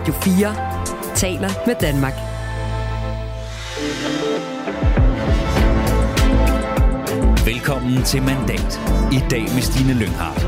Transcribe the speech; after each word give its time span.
Radio 0.00 0.14
4 0.14 1.14
taler 1.14 1.48
med 1.66 1.74
Danmark. 1.80 2.14
Velkommen 7.46 8.02
til 8.02 8.22
Mandat. 8.22 8.80
I 9.12 9.20
dag 9.30 9.42
med 9.42 9.62
Stine 9.62 9.94
Lynghardt. 10.00 10.40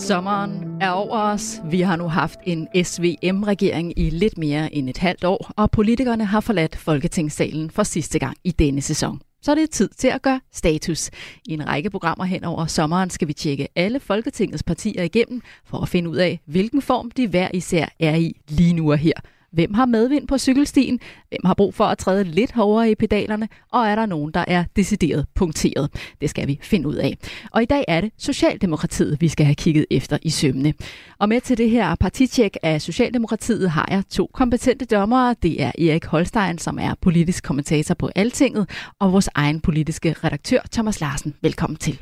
Sommeren 0.00 0.80
er 0.80 0.90
over 0.90 1.18
os. 1.18 1.60
Vi 1.70 1.80
har 1.80 1.96
nu 1.96 2.08
haft 2.08 2.38
en 2.44 2.68
SVM-regering 2.84 3.98
i 3.98 4.10
lidt 4.10 4.38
mere 4.38 4.74
end 4.74 4.90
et 4.90 4.98
halvt 4.98 5.24
år, 5.24 5.50
og 5.56 5.70
politikerne 5.70 6.24
har 6.24 6.40
forladt 6.40 6.76
Folketingssalen 6.76 7.70
for 7.70 7.82
sidste 7.82 8.18
gang 8.18 8.36
i 8.44 8.50
denne 8.50 8.80
sæson. 8.80 9.20
Så 9.42 9.50
er 9.50 9.54
det 9.54 9.70
tid 9.70 9.88
til 9.88 10.08
at 10.08 10.22
gøre 10.22 10.40
status. 10.52 11.10
I 11.46 11.52
en 11.52 11.66
række 11.66 11.90
programmer 11.90 12.24
hen 12.24 12.44
over 12.44 12.66
sommeren 12.66 13.10
skal 13.10 13.28
vi 13.28 13.32
tjekke 13.32 13.68
alle 13.76 14.00
Folketingets 14.00 14.62
partier 14.62 15.02
igennem 15.02 15.42
for 15.64 15.78
at 15.78 15.88
finde 15.88 16.10
ud 16.10 16.16
af, 16.16 16.40
hvilken 16.46 16.82
form 16.82 17.10
de 17.10 17.28
hver 17.28 17.48
især 17.54 17.86
er 18.00 18.14
i 18.16 18.32
lige 18.48 18.72
nu 18.72 18.90
og 18.90 18.98
her– 18.98 19.12
Hvem 19.56 19.74
har 19.74 19.86
medvind 19.86 20.28
på 20.28 20.38
cykelstien? 20.38 21.00
Hvem 21.28 21.40
har 21.44 21.54
brug 21.54 21.74
for 21.74 21.84
at 21.84 21.98
træde 21.98 22.24
lidt 22.24 22.52
hårdere 22.52 22.90
i 22.90 22.94
pedalerne? 22.94 23.48
Og 23.72 23.86
er 23.86 23.94
der 23.94 24.06
nogen, 24.06 24.30
der 24.34 24.44
er 24.48 24.64
decideret 24.76 25.26
punkteret? 25.34 25.90
Det 26.20 26.30
skal 26.30 26.48
vi 26.48 26.58
finde 26.62 26.88
ud 26.88 26.94
af. 26.94 27.18
Og 27.50 27.62
i 27.62 27.64
dag 27.64 27.84
er 27.88 28.00
det 28.00 28.12
Socialdemokratiet, 28.18 29.20
vi 29.20 29.28
skal 29.28 29.46
have 29.46 29.54
kigget 29.54 29.86
efter 29.90 30.18
i 30.22 30.30
sømne. 30.30 30.74
Og 31.18 31.28
med 31.28 31.40
til 31.40 31.58
det 31.58 31.70
her 31.70 31.94
partitjek 31.94 32.56
af 32.62 32.82
Socialdemokratiet 32.82 33.70
har 33.70 33.88
jeg 33.90 34.02
to 34.10 34.30
kompetente 34.32 34.84
dommere. 34.84 35.34
Det 35.42 35.62
er 35.62 35.72
Erik 35.78 36.04
Holstein, 36.04 36.58
som 36.58 36.78
er 36.78 36.94
politisk 37.00 37.44
kommentator 37.44 37.94
på 37.94 38.10
Altinget, 38.14 38.70
og 39.00 39.12
vores 39.12 39.28
egen 39.34 39.60
politiske 39.60 40.14
redaktør, 40.24 40.60
Thomas 40.72 41.00
Larsen. 41.00 41.34
Velkommen 41.42 41.76
til. 41.76 41.98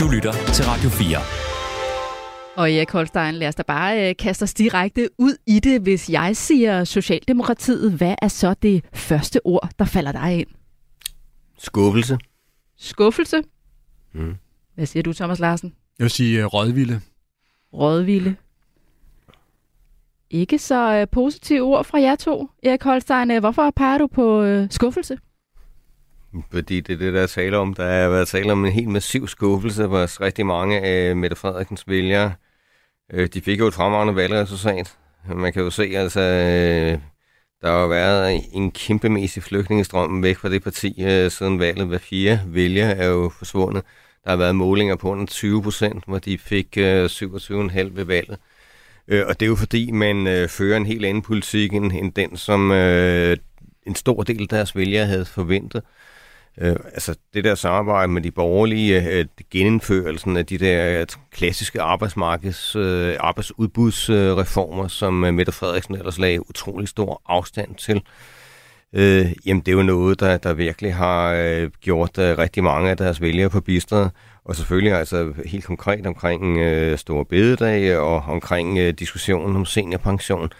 Du 0.00 0.08
lytter 0.08 0.32
til 0.54 0.64
Radio 0.64 0.90
4. 0.90 1.37
Og 2.58 2.72
Erik 2.72 2.90
Holstein, 2.90 3.34
lad 3.34 3.48
os 3.48 3.54
da 3.54 3.62
bare 3.62 4.08
øh, 4.08 4.16
kaste 4.16 4.42
os 4.42 4.54
direkte 4.54 5.08
ud 5.18 5.36
i 5.46 5.60
det. 5.60 5.80
Hvis 5.80 6.10
jeg 6.10 6.36
siger 6.36 6.84
Socialdemokratiet, 6.84 7.92
hvad 7.92 8.14
er 8.22 8.28
så 8.28 8.54
det 8.54 8.84
første 8.94 9.40
ord, 9.46 9.70
der 9.78 9.84
falder 9.84 10.12
dig 10.12 10.38
ind? 10.38 10.48
Skuffelse. 11.58 12.18
Skuffelse? 12.76 13.42
Mm. 14.12 14.36
Hvad 14.74 14.86
siger 14.86 15.02
du, 15.02 15.12
Thomas 15.12 15.38
Larsen? 15.38 15.74
Jeg 15.98 16.04
vil 16.04 16.10
sige 16.10 16.44
uh, 16.44 16.54
rådvilde. 16.54 17.00
Rådvilde. 17.72 18.36
Ikke 20.30 20.58
så 20.58 21.02
uh, 21.02 21.08
positive 21.12 21.62
ord 21.62 21.84
fra 21.84 22.00
jer 22.00 22.16
to, 22.16 22.50
Erik 22.62 22.82
Holstein. 22.82 23.38
Hvorfor 23.38 23.70
peger 23.70 23.98
du 23.98 24.06
på 24.06 24.42
uh, 24.42 24.66
skuffelse? 24.70 25.18
Fordi 26.50 26.80
det 26.80 26.92
er 26.92 26.98
det, 26.98 27.14
der 27.14 27.22
er 27.22 27.26
tale 27.26 27.56
om. 27.56 27.74
Der 27.74 27.84
har 27.84 28.08
været 28.08 28.28
tale 28.28 28.52
om 28.52 28.64
en 28.64 28.72
helt 28.72 28.88
massiv 28.88 29.28
skuffelse 29.28 29.86
hos 29.86 30.20
rigtig 30.20 30.46
mange 30.46 30.80
af 30.80 31.16
Mette 31.16 31.36
Frederiksens 31.36 31.88
vælgere. 31.88 32.32
Øh, 33.12 33.26
de 33.26 33.40
fik 33.40 33.58
jo 33.58 33.66
et 33.66 33.74
fremragende 33.74 34.16
valgresultat. 34.16 34.96
Man 35.34 35.52
kan 35.52 35.62
jo 35.62 35.70
se, 35.70 35.82
altså, 35.82 36.20
øh, 36.20 36.98
der 37.62 37.70
har 37.70 37.86
været 37.86 38.42
en 38.52 38.70
kæmpemæssig 38.70 39.42
flygtningestrøm 39.42 40.22
væk 40.22 40.36
fra 40.36 40.48
det 40.48 40.62
parti 40.62 40.94
øh, 41.04 41.30
siden 41.30 41.58
valget. 41.58 41.86
Hver 41.86 41.98
fire 41.98 42.40
vælger 42.46 42.86
er 42.86 43.06
jo 43.06 43.32
forsvundet. 43.38 43.84
Der 44.24 44.30
har 44.30 44.36
været 44.36 44.56
målinger 44.56 44.96
på 44.96 45.10
under 45.10 45.26
20 45.26 45.62
procent, 45.62 46.04
hvor 46.06 46.18
de 46.18 46.38
fik 46.38 46.76
øh, 46.78 47.04
27,5 47.04 47.96
ved 47.96 48.04
valget. 48.04 48.38
Øh, 49.08 49.24
og 49.26 49.40
det 49.40 49.46
er 49.46 49.50
jo 49.50 49.56
fordi, 49.56 49.90
man 49.90 50.26
øh, 50.26 50.48
fører 50.48 50.76
en 50.76 50.86
helt 50.86 51.04
anden 51.04 51.22
politik 51.22 51.72
end 51.72 52.12
den, 52.12 52.36
som 52.36 52.72
en 53.86 53.94
stor 53.94 54.22
del 54.22 54.42
af 54.42 54.48
deres 54.48 54.76
vælgere 54.76 55.06
havde 55.06 55.24
forventet. 55.24 55.82
Øh, 55.82 56.07
Øh, 56.60 56.76
altså 56.94 57.14
det 57.34 57.44
der 57.44 57.54
samarbejde 57.54 58.12
med 58.12 58.22
de 58.22 58.30
borgerlige, 58.30 59.12
øh, 59.12 59.24
genindførelsen 59.50 60.36
af 60.36 60.46
de 60.46 60.58
der 60.58 61.00
øh, 61.00 61.06
klassiske 61.32 61.80
arbejdsmarkeds, 61.80 62.76
øh, 62.76 63.16
arbejdsudbudsreformer, 63.20 64.84
øh, 64.84 64.90
som 64.90 65.14
Mette 65.14 65.52
Frederiksen 65.52 65.94
ellers 65.94 66.18
lagde 66.18 66.48
utrolig 66.48 66.88
stor 66.88 67.22
afstand 67.26 67.74
til. 67.74 68.02
Øh, 68.92 69.32
jamen 69.46 69.60
det 69.60 69.68
er 69.68 69.76
jo 69.76 69.82
noget, 69.82 70.20
der, 70.20 70.36
der 70.36 70.54
virkelig 70.54 70.94
har 70.94 71.32
øh, 71.32 71.70
gjort 71.80 72.18
øh, 72.18 72.38
rigtig 72.38 72.64
mange 72.64 72.90
af 72.90 72.96
deres 72.96 73.20
vælgere 73.20 73.50
på 73.50 73.60
bistret. 73.60 74.10
Og 74.44 74.56
selvfølgelig 74.56 74.92
altså 74.92 75.32
helt 75.46 75.64
konkret 75.64 76.06
omkring 76.06 76.58
øh, 76.58 76.98
store 76.98 77.24
bededag 77.24 77.98
og 77.98 78.16
omkring 78.16 78.78
øh, 78.78 78.94
diskussionen 78.94 79.56
om 79.56 79.64
seniorpension. 79.64 80.44
Øh, 80.44 80.50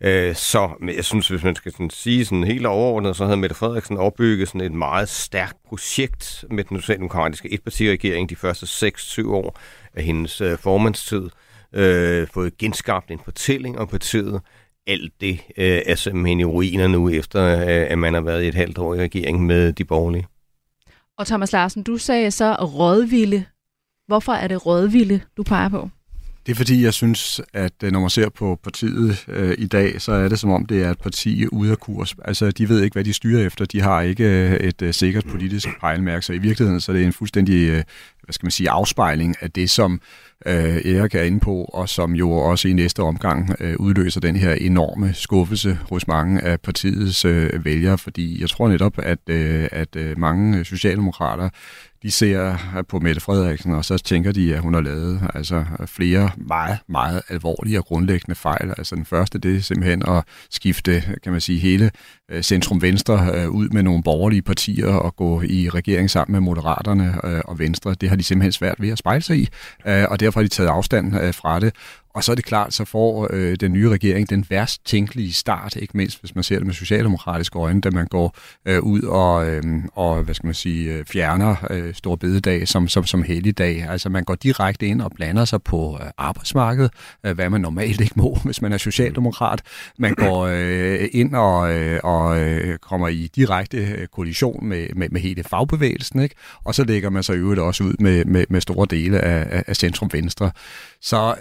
Øh, 0.00 0.34
så 0.34 0.70
men 0.80 0.96
jeg 0.96 1.04
synes, 1.04 1.28
hvis 1.28 1.42
man 1.42 1.56
skal 1.56 1.72
sådan 1.72 1.90
sige 1.90 2.24
sådan 2.24 2.44
helt 2.44 2.66
overordnet, 2.66 3.16
så 3.16 3.24
havde 3.24 3.36
Mette 3.36 3.56
Frederiksen 3.56 3.96
opbygget 3.96 4.48
sådan 4.48 4.60
et 4.60 4.72
meget 4.72 5.08
stærkt 5.08 5.56
projekt 5.68 6.44
med 6.50 6.64
den 6.64 6.80
socialdemokratiske 6.80 7.52
etpartiregering 7.52 8.30
de 8.30 8.36
første 8.36 8.86
6-7 8.86 9.28
år 9.30 9.58
af 9.94 10.04
hendes 10.04 10.40
øh, 10.40 10.58
formandstid. 10.58 11.30
Øh, 11.72 12.28
fået 12.28 12.58
genskabt 12.58 13.10
en 13.10 13.20
fortælling 13.24 13.78
om 13.78 13.88
partiet. 13.88 14.40
Alt 14.86 15.12
det 15.20 15.40
øh, 15.56 15.82
er 15.86 15.94
simpelthen 15.94 16.40
i 16.40 16.44
ruiner 16.44 16.88
nu, 16.88 17.08
efter 17.08 17.58
øh, 17.58 17.86
at 17.90 17.98
man 17.98 18.14
har 18.14 18.20
været 18.20 18.44
i 18.44 18.48
et 18.48 18.54
halvt 18.54 18.78
år 18.78 18.94
i 18.94 19.00
regeringen 19.00 19.46
med 19.46 19.72
de 19.72 19.84
borgerlige. 19.84 20.26
Og 21.18 21.26
Thomas 21.26 21.52
Larsen, 21.52 21.82
du 21.82 21.96
sagde 21.96 22.30
så 22.30 22.54
rådvilde. 22.54 23.44
Hvorfor 24.06 24.32
er 24.32 24.48
det 24.48 24.66
rådvilde, 24.66 25.20
du 25.36 25.42
peger 25.42 25.68
på? 25.68 25.88
Det 26.46 26.52
er 26.52 26.56
fordi, 26.56 26.84
jeg 26.84 26.94
synes, 26.94 27.40
at 27.52 27.72
øh, 27.84 27.92
når 27.92 28.00
man 28.00 28.10
ser 28.10 28.28
på 28.28 28.60
partiet 28.62 29.24
øh, 29.28 29.54
i 29.58 29.66
dag, 29.66 30.00
så 30.00 30.12
er 30.12 30.28
det 30.28 30.38
som 30.38 30.50
om, 30.50 30.66
det 30.66 30.82
er 30.82 30.90
et 30.90 30.98
parti 30.98 31.46
ude 31.46 31.70
af 31.70 31.78
kurs. 31.78 32.14
Altså, 32.24 32.50
de 32.50 32.68
ved 32.68 32.82
ikke, 32.82 32.94
hvad 32.94 33.04
de 33.04 33.12
styrer 33.12 33.46
efter. 33.46 33.64
De 33.64 33.80
har 33.80 34.00
ikke 34.00 34.24
øh, 34.24 34.52
et 34.52 34.82
øh, 34.82 34.94
sikkert 34.94 35.24
politisk 35.26 35.68
pejlemærke, 35.80 36.24
så 36.26 36.32
i 36.32 36.38
virkeligheden 36.38 36.80
så 36.80 36.92
er 36.92 36.96
det 36.96 37.04
en 37.04 37.12
fuldstændig 37.12 37.68
øh, 37.68 37.82
hvad 38.30 38.32
skal 38.32 38.46
man 38.46 38.50
sige, 38.50 38.70
afspejling 38.70 39.36
af 39.40 39.50
det, 39.50 39.70
som 39.70 40.00
øh, 40.46 40.76
Erik 40.76 41.14
er 41.14 41.22
inde 41.22 41.40
på, 41.40 41.64
og 41.64 41.88
som 41.88 42.14
jo 42.14 42.30
også 42.30 42.68
i 42.68 42.72
næste 42.72 43.02
omgang 43.02 43.56
øh, 43.60 43.76
udløser 43.78 44.20
den 44.20 44.36
her 44.36 44.52
enorme 44.52 45.14
skuffelse 45.14 45.78
hos 45.88 46.06
mange 46.06 46.40
af 46.40 46.60
partiets 46.60 47.24
øh, 47.24 47.64
vælgere, 47.64 47.98
fordi 47.98 48.40
jeg 48.40 48.48
tror 48.48 48.68
netop, 48.68 48.98
at, 48.98 49.18
øh, 49.28 49.68
at 49.72 49.96
øh, 49.96 50.18
mange 50.18 50.64
socialdemokrater 50.64 51.48
de 52.02 52.10
ser 52.10 52.56
på 52.88 52.98
Mette 52.98 53.20
Frederiksen, 53.20 53.74
og 53.74 53.84
så 53.84 53.98
tænker 53.98 54.32
de, 54.32 54.54
at 54.54 54.60
hun 54.60 54.74
har 54.74 54.80
lavet 54.80 55.20
altså, 55.34 55.64
flere 55.86 56.30
meget, 56.36 56.78
meget 56.88 57.22
alvorlige 57.28 57.78
og 57.78 57.84
grundlæggende 57.84 58.34
fejl. 58.34 58.74
Altså 58.78 58.96
den 58.96 59.04
første, 59.04 59.38
det 59.38 59.56
er 59.56 59.60
simpelthen 59.60 60.02
at 60.08 60.24
skifte, 60.50 61.02
kan 61.22 61.32
man 61.32 61.40
sige, 61.40 61.58
hele 61.58 61.90
øh, 62.30 62.42
centrum-venstre 62.42 63.30
øh, 63.34 63.48
ud 63.48 63.68
med 63.68 63.82
nogle 63.82 64.02
borgerlige 64.02 64.42
partier 64.42 64.86
og 64.86 65.16
gå 65.16 65.42
i 65.42 65.68
regering 65.68 66.10
sammen 66.10 66.32
med 66.32 66.40
Moderaterne 66.40 67.20
øh, 67.24 67.40
og 67.44 67.58
Venstre. 67.58 67.94
Det 67.94 68.08
har 68.08 68.16
de 68.16 68.22
simpelthen 68.22 68.52
svært 68.52 68.80
ved 68.80 68.90
at 68.90 68.98
spejle 68.98 69.22
sig 69.22 69.38
i, 69.38 69.48
og 69.84 70.20
derfor 70.20 70.40
har 70.40 70.42
de 70.42 70.48
taget 70.48 70.68
afstand 70.68 71.32
fra 71.32 71.60
det. 71.60 71.74
Og 72.14 72.24
så 72.24 72.32
er 72.32 72.36
det 72.36 72.44
klart, 72.44 72.74
så 72.74 72.84
får 72.84 73.28
øh, 73.32 73.56
den 73.60 73.72
nye 73.72 73.88
regering 73.88 74.30
den 74.30 74.46
værst 74.48 74.86
tænkelige 74.86 75.32
start, 75.32 75.76
ikke 75.76 75.96
mindst 75.96 76.20
hvis 76.20 76.34
man 76.34 76.44
ser 76.44 76.56
det 76.56 76.66
med 76.66 76.74
socialdemokratiske 76.74 77.58
øjne, 77.58 77.80
da 77.80 77.90
man 77.90 78.06
går 78.06 78.36
øh, 78.66 78.80
ud 78.82 79.02
og, 79.02 79.48
øh, 79.48 79.62
og 79.92 80.22
hvad 80.22 80.34
skal 80.34 80.46
man 80.46 80.54
sige, 80.54 80.92
øh, 80.94 81.04
fjerner 81.04 81.56
øh, 81.70 81.94
Stor 81.94 82.16
Bededag 82.16 82.68
som, 82.68 82.88
som, 82.88 83.04
som 83.04 83.22
helligdag. 83.22 83.86
Altså 83.88 84.08
man 84.08 84.24
går 84.24 84.34
direkte 84.34 84.86
ind 84.86 85.02
og 85.02 85.12
blander 85.14 85.44
sig 85.44 85.62
på 85.62 85.98
øh, 86.02 86.06
arbejdsmarkedet, 86.18 86.90
øh, 87.26 87.34
hvad 87.34 87.50
man 87.50 87.60
normalt 87.60 88.00
ikke 88.00 88.14
må, 88.16 88.38
hvis 88.44 88.62
man 88.62 88.72
er 88.72 88.78
socialdemokrat. 88.78 89.62
Man 89.98 90.14
går 90.14 90.46
øh, 90.50 91.08
ind 91.12 91.34
og, 91.34 91.72
øh, 91.72 92.00
og 92.04 92.40
øh, 92.40 92.78
kommer 92.78 93.08
i 93.08 93.30
direkte 93.36 93.76
øh, 93.76 94.06
kollision 94.06 94.66
med, 94.66 94.86
med, 94.96 95.08
med 95.08 95.20
hele 95.20 95.44
fagbevægelsen, 95.44 96.20
ikke? 96.20 96.34
og 96.64 96.74
så 96.74 96.84
lægger 96.84 97.10
man 97.10 97.22
sig 97.22 97.36
i 97.36 97.38
øvrigt 97.38 97.60
også 97.60 97.84
ud 97.84 97.94
med, 97.98 98.24
med, 98.24 98.44
med 98.48 98.60
store 98.60 98.86
dele 98.90 99.20
af, 99.20 99.62
af 99.66 99.76
centrum-venstre. 99.76 100.50
Så 101.00 101.34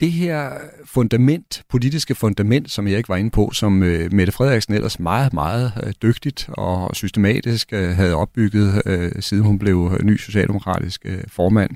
det 0.00 0.12
her 0.12 0.50
fundament, 0.84 1.62
politiske 1.68 2.14
fundament, 2.14 2.70
som 2.70 2.88
jeg 2.88 2.96
ikke 2.96 3.08
var 3.08 3.16
inde 3.16 3.30
på, 3.30 3.50
som 3.52 3.82
øh, 3.82 4.12
Mette 4.12 4.32
Frederiksen 4.32 4.74
ellers 4.74 5.00
meget, 5.00 5.32
meget 5.32 5.72
øh, 5.86 5.92
dygtigt 6.02 6.48
og 6.48 6.96
systematisk 6.96 7.72
øh, 7.72 7.88
havde 7.88 8.14
opbygget, 8.14 8.82
øh, 8.86 9.12
siden 9.20 9.44
hun 9.44 9.58
blev 9.58 9.92
øh, 9.92 10.04
ny 10.04 10.16
socialdemokratisk 10.16 11.02
øh, 11.04 11.22
formand 11.28 11.70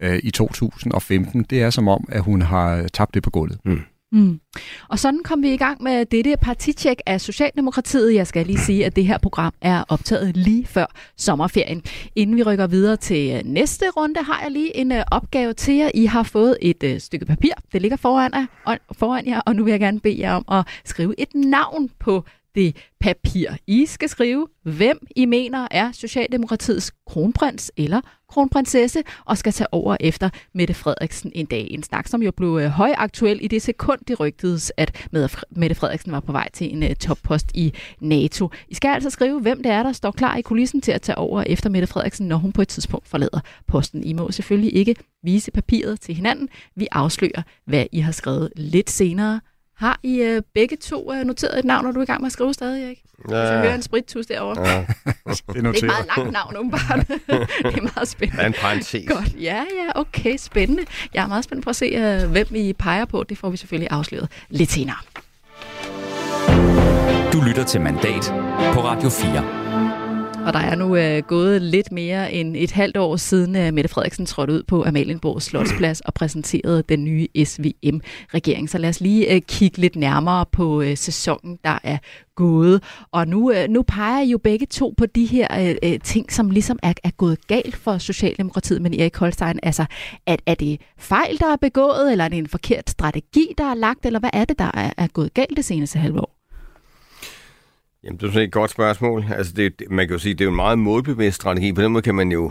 øh, 0.00 0.20
i 0.22 0.30
2015, 0.30 1.42
det 1.50 1.62
er 1.62 1.70
som 1.70 1.88
om, 1.88 2.04
at 2.08 2.22
hun 2.22 2.42
har 2.42 2.88
tabt 2.92 3.14
det 3.14 3.22
på 3.22 3.30
gulvet. 3.30 3.58
Mm. 3.64 3.80
Mm. 4.12 4.40
Og 4.88 4.98
sådan 4.98 5.20
kom 5.24 5.42
vi 5.42 5.52
i 5.54 5.56
gang 5.56 5.82
med 5.82 6.06
dette 6.06 6.36
partitjek 6.42 7.00
af 7.06 7.20
Socialdemokratiet. 7.20 8.14
Jeg 8.14 8.26
skal 8.26 8.46
lige 8.46 8.58
sige, 8.58 8.86
at 8.86 8.96
det 8.96 9.06
her 9.06 9.18
program 9.18 9.52
er 9.60 9.84
optaget 9.88 10.36
lige 10.36 10.66
før 10.66 10.86
sommerferien. 11.16 11.82
Inden 12.16 12.36
vi 12.36 12.42
rykker 12.42 12.66
videre 12.66 12.96
til 12.96 13.30
øh, 13.36 13.42
næste 13.44 13.90
runde, 13.90 14.22
har 14.22 14.40
jeg 14.42 14.50
lige 14.50 14.76
en 14.76 14.92
øh, 14.92 15.04
opgave 15.10 15.52
til 15.52 15.74
jer. 15.74 15.90
I 15.94 16.06
har 16.06 16.22
fået 16.22 16.56
et 16.62 16.82
øh, 16.82 17.00
stykke 17.00 17.26
papir. 17.26 17.52
Det 17.72 17.82
ligger 17.82 17.96
foran, 17.96 18.32
jer, 18.34 18.76
foran 18.92 19.26
jer, 19.26 19.40
og 19.40 19.56
nu 19.56 19.64
vil 19.64 19.70
jeg 19.70 19.80
gerne 19.80 20.00
bede 20.00 20.20
jer 20.20 20.32
om 20.34 20.44
at 20.58 20.66
skrive 20.84 21.14
et 21.20 21.34
navn 21.34 21.90
på 21.98 22.24
det 22.54 22.76
papir. 23.00 23.48
I 23.66 23.86
skal 23.86 24.08
skrive, 24.08 24.48
hvem 24.62 25.06
I 25.16 25.24
mener 25.24 25.68
er 25.70 25.92
Socialdemokratiets 25.92 26.92
kronprins 27.06 27.72
eller 27.76 28.00
kronprinsesse, 28.28 29.02
og 29.24 29.38
skal 29.38 29.52
tage 29.52 29.74
over 29.74 29.96
efter 30.00 30.30
Mette 30.54 30.74
Frederiksen 30.74 31.32
en 31.34 31.46
dag. 31.46 31.68
En 31.70 31.82
snak, 31.82 32.08
som 32.08 32.22
jo 32.22 32.30
blev 32.30 32.58
øh, 32.62 32.68
højaktuel 32.68 33.38
i 33.42 33.48
det 33.48 33.62
sekund, 33.62 34.00
det 34.08 34.20
rygtedes, 34.20 34.72
at 34.76 35.08
Mette 35.50 35.74
Frederiksen 35.74 36.12
var 36.12 36.20
på 36.20 36.32
vej 36.32 36.48
til 36.52 36.72
en 36.72 36.82
øh, 36.82 36.94
toppost 36.94 37.50
i 37.54 37.72
NATO. 38.00 38.50
I 38.68 38.74
skal 38.74 38.88
altså 38.88 39.10
skrive, 39.10 39.40
hvem 39.40 39.62
det 39.62 39.72
er, 39.72 39.82
der 39.82 39.92
står 39.92 40.10
klar 40.10 40.36
i 40.36 40.42
kulissen 40.42 40.80
til 40.80 40.92
at 40.92 41.02
tage 41.02 41.18
over 41.18 41.42
efter 41.46 41.70
Mette 41.70 41.86
Frederiksen, 41.86 42.28
når 42.28 42.36
hun 42.36 42.52
på 42.52 42.62
et 42.62 42.68
tidspunkt 42.68 43.08
forlader 43.08 43.40
posten. 43.66 44.04
I 44.04 44.12
må 44.12 44.30
selvfølgelig 44.30 44.74
ikke 44.74 44.96
vise 45.22 45.50
papiret 45.50 46.00
til 46.00 46.14
hinanden. 46.14 46.48
Vi 46.76 46.86
afslører, 46.92 47.42
hvad 47.64 47.86
I 47.92 48.00
har 48.00 48.12
skrevet 48.12 48.52
lidt 48.56 48.90
senere. 48.90 49.40
Har 49.82 50.00
I 50.02 50.36
uh, 50.36 50.42
begge 50.54 50.76
to 50.76 51.12
uh, 51.12 51.16
noteret 51.16 51.58
et 51.58 51.64
navn, 51.64 51.84
når 51.84 51.92
du 51.92 51.98
er 51.98 52.02
i 52.02 52.06
gang 52.06 52.20
med 52.20 52.26
at 52.26 52.32
skrive 52.32 52.54
stadig, 52.54 52.90
ikke? 52.90 53.02
Ja. 53.30 53.36
Jeg 53.36 53.60
hører 53.60 53.74
en 53.74 53.82
sprittus 53.82 54.26
derovre. 54.26 54.68
Ja. 54.68 54.78
det, 54.78 54.86
er 55.26 55.52
det 55.52 55.66
er 55.66 55.70
et 55.70 55.82
meget 55.82 56.06
langt 56.16 56.32
navn, 56.32 56.56
åbenbart. 56.56 57.08
det 57.08 57.78
er 57.78 57.94
meget 57.94 58.08
spændende. 58.08 58.36
Det 58.36 58.42
er 58.42 58.46
en 58.46 58.52
parentes. 58.52 59.08
Godt. 59.08 59.34
Ja, 59.40 59.56
ja, 59.56 60.00
okay, 60.00 60.36
spændende. 60.36 60.82
Jeg 61.14 61.24
er 61.24 61.28
meget 61.28 61.44
spændt 61.44 61.64
på 61.64 61.70
at 61.70 61.76
se, 61.76 62.22
uh, 62.24 62.30
hvem 62.30 62.46
I 62.50 62.72
peger 62.72 63.04
på. 63.04 63.24
Det 63.28 63.38
får 63.38 63.50
vi 63.50 63.56
selvfølgelig 63.56 63.90
afsløret 63.90 64.28
lidt 64.48 64.70
senere. 64.70 64.96
Du 67.32 67.40
lytter 67.40 67.64
til 67.64 67.80
Mandat 67.80 68.24
på 68.74 68.80
Radio 68.80 69.08
4. 69.08 69.61
Og 70.46 70.52
der 70.52 70.58
er 70.58 70.74
nu 70.74 70.96
øh, 70.96 71.22
gået 71.22 71.62
lidt 71.62 71.92
mere 71.92 72.32
end 72.32 72.56
et 72.56 72.70
halvt 72.70 72.96
år 72.96 73.16
siden, 73.16 73.56
at 73.56 73.74
Mette 73.74 73.88
Frederiksen 73.88 74.26
trådte 74.26 74.52
ud 74.52 74.62
på 74.62 74.84
Amalienborg 74.84 75.42
Slotsplads 75.42 76.00
og 76.00 76.14
præsenterede 76.14 76.82
den 76.88 77.04
nye 77.04 77.26
SVM-regering. 77.44 78.70
Så 78.70 78.78
lad 78.78 78.88
os 78.88 79.00
lige 79.00 79.34
øh, 79.34 79.40
kigge 79.40 79.78
lidt 79.78 79.96
nærmere 79.96 80.46
på 80.52 80.82
øh, 80.82 80.96
sæsonen, 80.96 81.58
der 81.64 81.78
er 81.82 81.98
gået. 82.34 82.82
Og 83.12 83.28
nu, 83.28 83.52
øh, 83.52 83.68
nu 83.68 83.82
peger 83.82 84.22
I 84.22 84.30
jo 84.30 84.38
begge 84.38 84.66
to 84.66 84.94
på 84.96 85.06
de 85.06 85.26
her 85.26 85.46
øh, 85.60 85.92
øh, 85.92 86.00
ting, 86.00 86.32
som 86.32 86.50
ligesom 86.50 86.78
er, 86.82 86.92
er 87.04 87.10
gået 87.10 87.46
galt 87.46 87.76
for 87.76 87.98
Socialdemokratiet, 87.98 88.82
men 88.82 89.00
Erik 89.00 89.16
Holstein, 89.16 89.58
altså, 89.62 89.84
er, 90.26 90.36
er 90.46 90.54
det 90.54 90.80
fejl, 90.98 91.38
der 91.38 91.52
er 91.52 91.56
begået, 91.56 92.12
eller 92.12 92.24
er 92.24 92.28
det 92.28 92.38
en 92.38 92.48
forkert 92.48 92.90
strategi, 92.90 93.46
der 93.58 93.64
er 93.64 93.74
lagt, 93.74 94.06
eller 94.06 94.20
hvad 94.20 94.30
er 94.32 94.44
det, 94.44 94.58
der 94.58 94.70
er, 94.74 94.92
er 94.96 95.06
gået 95.06 95.34
galt 95.34 95.56
det 95.56 95.64
seneste 95.64 95.98
halve 95.98 96.20
år? 96.20 96.41
Jamen, 98.04 98.18
det 98.18 98.36
er 98.36 98.40
et 98.40 98.52
godt 98.52 98.70
spørgsmål. 98.70 99.24
Altså, 99.36 99.52
det, 99.52 99.82
man 99.90 100.06
kan 100.06 100.14
jo 100.14 100.18
sige, 100.18 100.34
det 100.34 100.40
er 100.40 100.44
jo 100.44 100.50
en 100.50 100.56
meget 100.56 100.78
målbevidst 100.78 101.36
strategi. 101.36 101.72
På 101.72 101.82
den 101.82 101.92
måde 101.92 102.02
kan 102.02 102.14
man 102.14 102.32
jo... 102.32 102.50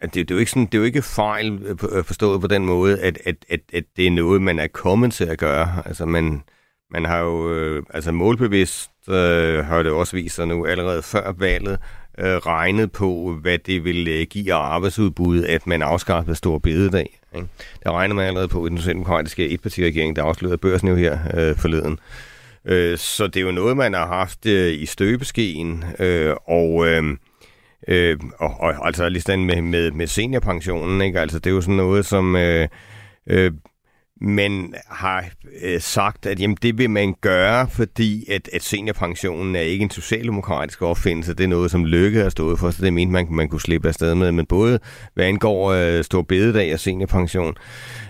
At 0.00 0.14
det, 0.14 0.28
det, 0.28 0.34
er 0.34 0.34
jo 0.34 0.38
ikke 0.38 0.50
sådan, 0.50 0.66
det 0.66 0.74
er 0.74 0.78
jo 0.78 0.84
ikke 0.84 1.02
fejl 1.02 1.62
øh, 1.62 1.76
øh, 1.92 2.04
forstået 2.04 2.40
på 2.40 2.46
den 2.46 2.66
måde, 2.66 3.00
at, 3.00 3.18
at, 3.24 3.36
at, 3.48 3.60
at 3.72 3.84
det 3.96 4.06
er 4.06 4.10
noget, 4.10 4.42
man 4.42 4.58
er 4.58 4.66
kommet 4.66 5.12
til 5.12 5.24
at 5.24 5.38
gøre. 5.38 5.82
Altså, 5.86 6.06
man, 6.06 6.42
man 6.90 7.04
har 7.04 7.18
jo... 7.18 7.54
Øh, 7.54 7.82
altså, 7.90 8.12
målbevidst 8.12 8.90
øh, 9.08 9.64
har 9.64 9.82
det 9.82 9.92
også 9.92 10.16
vist 10.16 10.34
sig 10.34 10.46
nu 10.46 10.66
allerede 10.66 11.02
før 11.02 11.32
valget, 11.32 11.78
øh, 12.18 12.26
regnet 12.26 12.92
på, 12.92 13.38
hvad 13.42 13.58
det 13.58 13.84
vil 13.84 14.08
øh, 14.08 14.26
give 14.30 14.52
af 14.52 14.58
arbejdsudbud, 14.58 15.44
at 15.44 15.66
man 15.66 15.82
afskaffede 15.82 16.36
stor 16.36 16.58
bededag. 16.58 17.20
Ikke? 17.34 17.48
Det 17.84 17.92
regner 17.92 18.14
man 18.14 18.26
allerede 18.26 18.48
på 18.48 18.66
i 18.66 18.68
den 18.68 18.78
socialdemokratiske 18.78 19.48
etpartiregering, 19.48 20.16
der 20.16 20.22
afslørede 20.22 20.58
børsen 20.58 20.88
jo 20.88 20.94
her 20.94 21.18
øh, 21.34 21.56
forleden. 21.56 21.92
Øh, 21.92 22.31
Øh, 22.64 22.98
så 22.98 23.26
det 23.26 23.36
er 23.36 23.44
jo 23.44 23.52
noget, 23.52 23.76
man 23.76 23.94
har 23.94 24.06
haft 24.06 24.46
øh, 24.46 24.72
i 24.72 24.86
støbeskeen, 24.86 25.84
øh, 25.98 26.34
og... 26.48 26.86
Øh, 26.86 27.02
Øh, 27.88 28.18
og, 28.38 28.60
og 28.60 28.86
altså 28.86 29.08
lige 29.08 29.36
med, 29.36 29.62
med, 29.62 29.90
med 29.90 30.06
seniorpensionen, 30.06 31.02
ikke? 31.02 31.20
Altså, 31.20 31.38
det 31.38 31.50
er 31.50 31.54
jo 31.54 31.60
sådan 31.60 31.74
noget, 31.74 32.06
som 32.06 32.36
øh, 32.36 32.68
øh, 33.26 33.52
man 34.20 34.74
har 34.90 35.24
øh, 35.62 35.80
sagt, 35.80 36.26
at 36.26 36.40
jamen, 36.40 36.56
det 36.62 36.78
vil 36.78 36.90
man 36.90 37.14
gøre, 37.20 37.68
fordi 37.68 38.30
at, 38.30 38.48
at 38.52 38.62
seniorpensionen 38.62 39.56
er 39.56 39.60
ikke 39.60 39.82
en 39.82 39.90
socialdemokratisk 39.90 40.82
opfindelse. 40.82 41.34
Det 41.34 41.44
er 41.44 41.48
noget, 41.48 41.70
som 41.70 41.84
Lykke 41.84 42.20
har 42.20 42.28
stået 42.28 42.58
for, 42.58 42.70
så 42.70 42.84
det 42.84 42.92
mente 42.92 43.12
man, 43.12 43.26
man 43.30 43.48
kunne 43.48 43.60
slippe 43.60 43.88
afsted 43.88 44.14
med. 44.14 44.32
Men 44.32 44.46
både 44.46 44.78
hvad 45.14 45.24
angår 45.24 45.72
øh, 45.72 46.04
stor 46.04 46.22
bededag 46.22 46.72
og 46.72 46.80
seniorpension, 46.80 47.54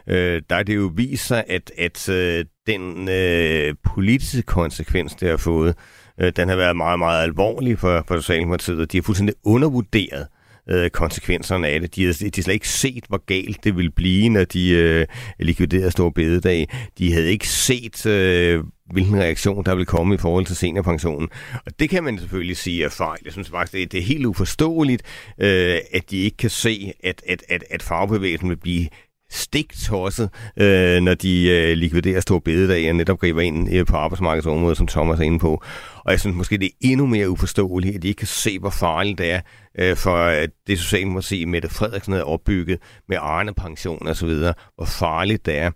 øh, 0.06 0.42
der 0.50 0.56
er 0.56 0.62
det 0.62 0.76
jo 0.76 0.92
vist 0.96 1.26
sig, 1.26 1.44
at, 1.48 1.72
at 1.78 2.08
øh, 2.08 2.44
den 2.66 3.08
øh, 3.08 3.74
politiske 3.94 4.42
konsekvens, 4.42 5.14
det 5.14 5.28
har 5.28 5.36
fået, 5.36 5.74
øh, 6.20 6.32
den 6.36 6.48
har 6.48 6.56
været 6.56 6.76
meget, 6.76 6.98
meget 6.98 7.22
alvorlig 7.22 7.78
for, 7.78 8.04
for 8.08 8.16
Socialdemokratiet, 8.16 8.92
de 8.92 8.96
har 8.96 9.02
fuldstændig 9.02 9.34
undervurderet 9.44 10.26
øh, 10.68 10.90
konsekvenserne 10.90 11.68
af 11.68 11.80
det. 11.80 11.96
De 11.96 12.04
har, 12.04 12.12
de 12.12 12.30
har 12.34 12.42
slet 12.42 12.54
ikke 12.54 12.68
set, 12.68 13.04
hvor 13.08 13.24
galt 13.26 13.64
det 13.64 13.76
ville 13.76 13.90
blive, 13.90 14.28
når 14.28 14.44
de 14.44 14.70
øh, 14.70 15.06
likviderede 15.40 15.90
Store 15.90 16.12
Bededag. 16.12 16.68
De 16.98 17.12
havde 17.12 17.30
ikke 17.30 17.48
set, 17.48 18.06
øh, 18.06 18.64
hvilken 18.92 19.20
reaktion 19.20 19.64
der 19.64 19.74
vil 19.74 19.86
komme 19.86 20.14
i 20.14 20.18
forhold 20.18 20.46
til 20.46 20.56
seniorpensionen. 20.56 21.28
Og 21.66 21.72
det 21.78 21.90
kan 21.90 22.04
man 22.04 22.18
selvfølgelig 22.18 22.56
sige 22.56 22.84
er 22.84 22.88
fejl. 22.88 23.18
Jeg 23.24 23.32
synes 23.32 23.50
faktisk, 23.50 23.72
det 23.72 23.82
er, 23.82 23.86
det 23.86 24.00
er 24.00 24.04
helt 24.04 24.26
uforståeligt, 24.26 25.02
øh, 25.38 25.78
at 25.92 26.10
de 26.10 26.16
ikke 26.16 26.36
kan 26.36 26.50
se, 26.50 26.92
at, 27.04 27.22
at, 27.28 27.44
at, 27.48 27.64
at 27.70 27.82
fagbevægelsen 27.82 28.48
vil 28.48 28.56
blive 28.56 28.88
stiktosset, 29.32 30.30
øh, 30.56 31.00
når 31.00 31.14
de 31.14 31.48
øh, 31.48 31.76
likviderer 31.76 32.20
store 32.20 32.40
bededag 32.40 32.88
og 32.88 32.96
netop 32.96 33.18
griber 33.18 33.40
ind 33.40 33.74
øh, 33.74 33.86
på 33.86 33.96
arbejdsmarkedsområdet, 33.96 34.76
som 34.76 34.86
Thomas 34.86 35.20
er 35.20 35.24
inde 35.24 35.38
på. 35.38 35.62
Og 36.04 36.12
jeg 36.12 36.20
synes 36.20 36.36
måske, 36.36 36.58
det 36.58 36.66
er 36.66 36.76
endnu 36.80 37.06
mere 37.06 37.30
uforståeligt, 37.30 37.96
at 37.96 38.02
de 38.02 38.08
ikke 38.08 38.18
kan 38.18 38.26
se, 38.26 38.58
hvor 38.58 38.70
farligt 38.70 39.18
det 39.18 39.30
er 39.30 39.40
øh, 39.78 39.96
for 39.96 40.16
at 40.16 40.50
det 40.66 40.78
Socialdemokrati, 40.78 41.44
Mette 41.44 41.68
Frederiksen 41.68 42.12
havde 42.12 42.24
opbygget 42.24 42.78
med 43.08 43.16
Arne 43.20 43.54
pension 43.54 44.08
og 44.08 44.16
så 44.16 44.26
videre, 44.26 44.54
hvor 44.76 44.84
farligt 44.84 45.46
det 45.46 45.58
er, 45.58 45.70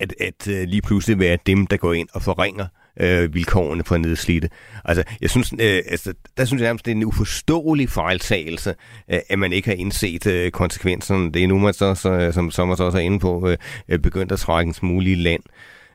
at, 0.00 0.14
at 0.20 0.48
øh, 0.48 0.68
lige 0.68 0.82
pludselig 0.82 1.18
være 1.18 1.38
dem, 1.46 1.66
der 1.66 1.76
går 1.76 1.92
ind 1.92 2.08
og 2.12 2.22
forringer 2.22 2.66
øh, 3.00 3.34
vilkårene 3.34 3.84
for 3.84 3.96
nedslidte. 3.96 4.48
Altså, 4.84 5.04
jeg 5.20 5.30
synes, 5.30 5.52
øh, 5.52 5.82
altså, 5.86 6.14
der 6.36 6.44
synes 6.44 6.60
jeg 6.60 6.68
nærmest, 6.68 6.84
det 6.84 6.92
er 6.92 6.96
en 6.96 7.04
uforståelig 7.04 7.90
fejltagelse, 7.90 8.74
øh, 9.10 9.18
at 9.28 9.38
man 9.38 9.52
ikke 9.52 9.68
har 9.68 9.76
indset 9.76 10.26
øh, 10.26 10.50
konsekvenserne. 10.50 11.32
Det 11.32 11.44
er 11.44 11.48
nu, 11.48 11.58
man 11.58 11.74
så, 11.74 11.94
så 11.94 12.32
som 12.32 12.50
så 12.50 12.62
også 12.62 12.98
er 12.98 13.02
inde 13.02 13.18
på, 13.18 13.56
øh, 13.88 13.98
begyndt 13.98 14.32
at 14.32 14.38
trække 14.38 14.68
en 14.68 14.74
smule 14.74 15.10
i 15.10 15.14
land. 15.14 15.42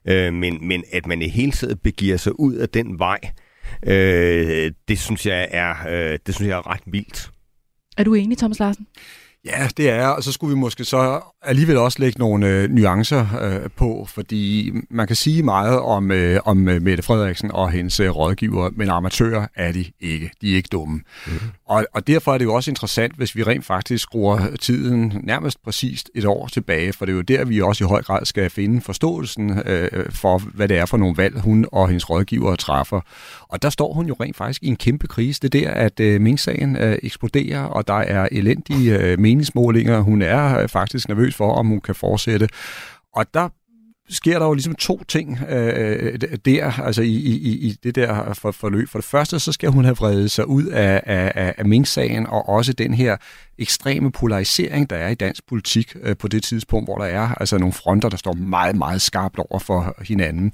Øh, 0.07 0.33
men, 0.33 0.68
men 0.68 0.83
at 0.94 1.07
man 1.07 1.21
i 1.21 1.30
hele 1.30 1.51
tiden 1.51 1.77
begiver 1.77 2.18
sig 2.18 2.39
ud 2.39 2.53
af 2.53 2.69
den 2.69 3.00
vej, 3.00 3.19
øh, 3.88 4.71
det 4.88 5.00
synes 5.00 5.25
jeg 5.25 5.48
er, 5.51 5.75
øh, 5.89 6.19
det 6.25 6.36
synes 6.36 6.50
jeg 6.50 6.57
er 6.57 6.71
ret 6.71 6.83
vildt. 6.86 7.31
Er 7.98 8.03
du 8.03 8.13
enig, 8.13 8.38
Thomas 8.38 8.59
Larsen? 8.59 8.88
Ja, 9.45 9.68
det 9.77 9.89
er, 9.89 10.07
og 10.07 10.24
så 10.24 10.31
skulle 10.31 10.56
vi 10.56 10.59
måske 10.59 10.86
så 10.86 11.21
alligevel 11.42 11.77
også 11.77 12.00
lægge 12.00 12.19
nogle 12.19 12.47
øh, 12.47 12.69
nuancer 12.69 13.27
øh, 13.42 13.69
på, 13.75 14.07
fordi 14.09 14.71
man 14.89 15.07
kan 15.07 15.15
sige 15.15 15.44
meget 15.44 15.80
om, 15.80 16.12
øh, 16.12 16.39
om 16.45 16.68
øh, 16.68 16.81
Mette 16.81 17.03
Frederiksen 17.03 17.51
og 17.51 17.71
hendes 17.71 18.00
øh, 18.00 18.09
rådgiver, 18.09 18.69
men 18.75 18.89
amatører 18.89 19.47
er 19.56 19.71
de 19.71 19.86
ikke. 20.00 20.31
De 20.42 20.51
er 20.51 20.56
ikke 20.56 20.69
dumme. 20.71 21.01
Mm-hmm. 21.27 21.39
Og, 21.68 21.86
og 21.94 22.07
derfor 22.07 22.33
er 22.33 22.38
det 22.38 22.45
jo 22.45 22.53
også 22.53 22.71
interessant, 22.71 23.15
hvis 23.15 23.36
vi 23.36 23.44
rent 23.44 23.65
faktisk 23.65 24.03
skruer 24.03 24.56
tiden 24.62 25.13
nærmest 25.24 25.63
præcist 25.63 26.09
et 26.15 26.25
år 26.25 26.48
tilbage, 26.48 26.94
for 26.94 27.06
det 27.06 27.12
er 27.12 27.15
jo 27.15 27.21
der, 27.21 27.45
vi 27.45 27.62
også 27.62 27.83
i 27.83 27.88
høj 27.88 28.01
grad 28.01 28.25
skal 28.25 28.50
finde 28.50 28.81
forståelsen 28.81 29.62
øh, 29.65 29.89
for, 30.09 30.38
hvad 30.38 30.68
det 30.68 30.77
er 30.77 30.86
for 30.86 30.98
nogle 30.98 31.18
valg, 31.18 31.39
hun 31.39 31.65
og 31.71 31.88
hendes 31.88 32.09
rådgiver 32.09 32.56
træffer. 32.56 33.01
Og 33.41 33.62
der 33.62 33.69
står 33.69 33.94
hun 33.94 34.07
jo 34.07 34.15
rent 34.21 34.36
faktisk 34.36 34.63
i 34.63 34.68
en 34.68 34.75
kæmpe 34.75 35.07
krise. 35.07 35.39
Det 35.41 35.56
er 35.56 35.59
der, 35.59 35.71
at 35.71 36.00
øh, 36.00 36.21
Mink-sagen 36.21 36.75
øh, 36.75 36.98
eksploderer, 37.03 37.63
og 37.63 37.88
der 37.88 37.93
er 37.93 38.27
elendige 38.31 39.00
øh, 39.00 39.20
meningsmålinger. 39.36 40.00
Hun 40.00 40.22
er 40.22 40.60
øh, 40.60 40.70
faktisk 40.70 41.08
nervøs 41.08 41.36
for, 41.36 41.54
om 41.54 41.68
hun 41.68 41.82
kan 41.82 41.96
fortsætte. 41.96 42.50
Og 43.15 43.25
der 43.34 43.50
sker 44.10 44.39
der 44.39 44.46
jo 44.46 44.54
ligesom 44.54 44.75
to 44.75 45.04
ting 45.04 45.39
øh, 45.50 46.20
der, 46.46 46.80
altså 46.80 47.01
i, 47.01 47.15
i, 47.15 47.68
i 47.68 47.75
det 47.84 47.96
der 47.96 48.34
for, 48.34 48.51
forløb. 48.51 48.89
For 48.89 49.00
det 49.00 49.06
første, 49.06 49.39
så 49.39 49.51
skal 49.51 49.70
hun 49.70 49.86
have 49.86 49.96
vredet 49.96 50.32
sig 50.32 50.48
ud 50.48 50.65
af, 50.65 51.01
af, 51.06 51.54
af 51.58 51.65
Mink-sagen, 51.65 52.27
og 52.27 52.50
også 52.50 52.74
den 52.74 52.94
her 52.94 53.18
ekstreme 53.58 54.12
polarisering, 54.12 54.89
der 54.89 54.96
er 54.96 55.10
i 55.10 55.15
dansk 55.15 55.48
politik 55.48 55.96
øh, 56.01 56.18
på 56.18 56.27
det 56.27 56.44
tidspunkt, 56.44 56.88
hvor 56.88 56.98
der 56.98 57.06
er 57.06 57.36
altså 57.39 57.58
nogle 57.58 57.74
fronter, 57.74 58.10
der 58.10 58.18
står 58.18 58.34
meget, 58.34 58.75
meget 58.75 59.01
skarpt 59.01 59.39
over 59.39 59.60
for 59.60 59.96
hinanden. 60.08 60.54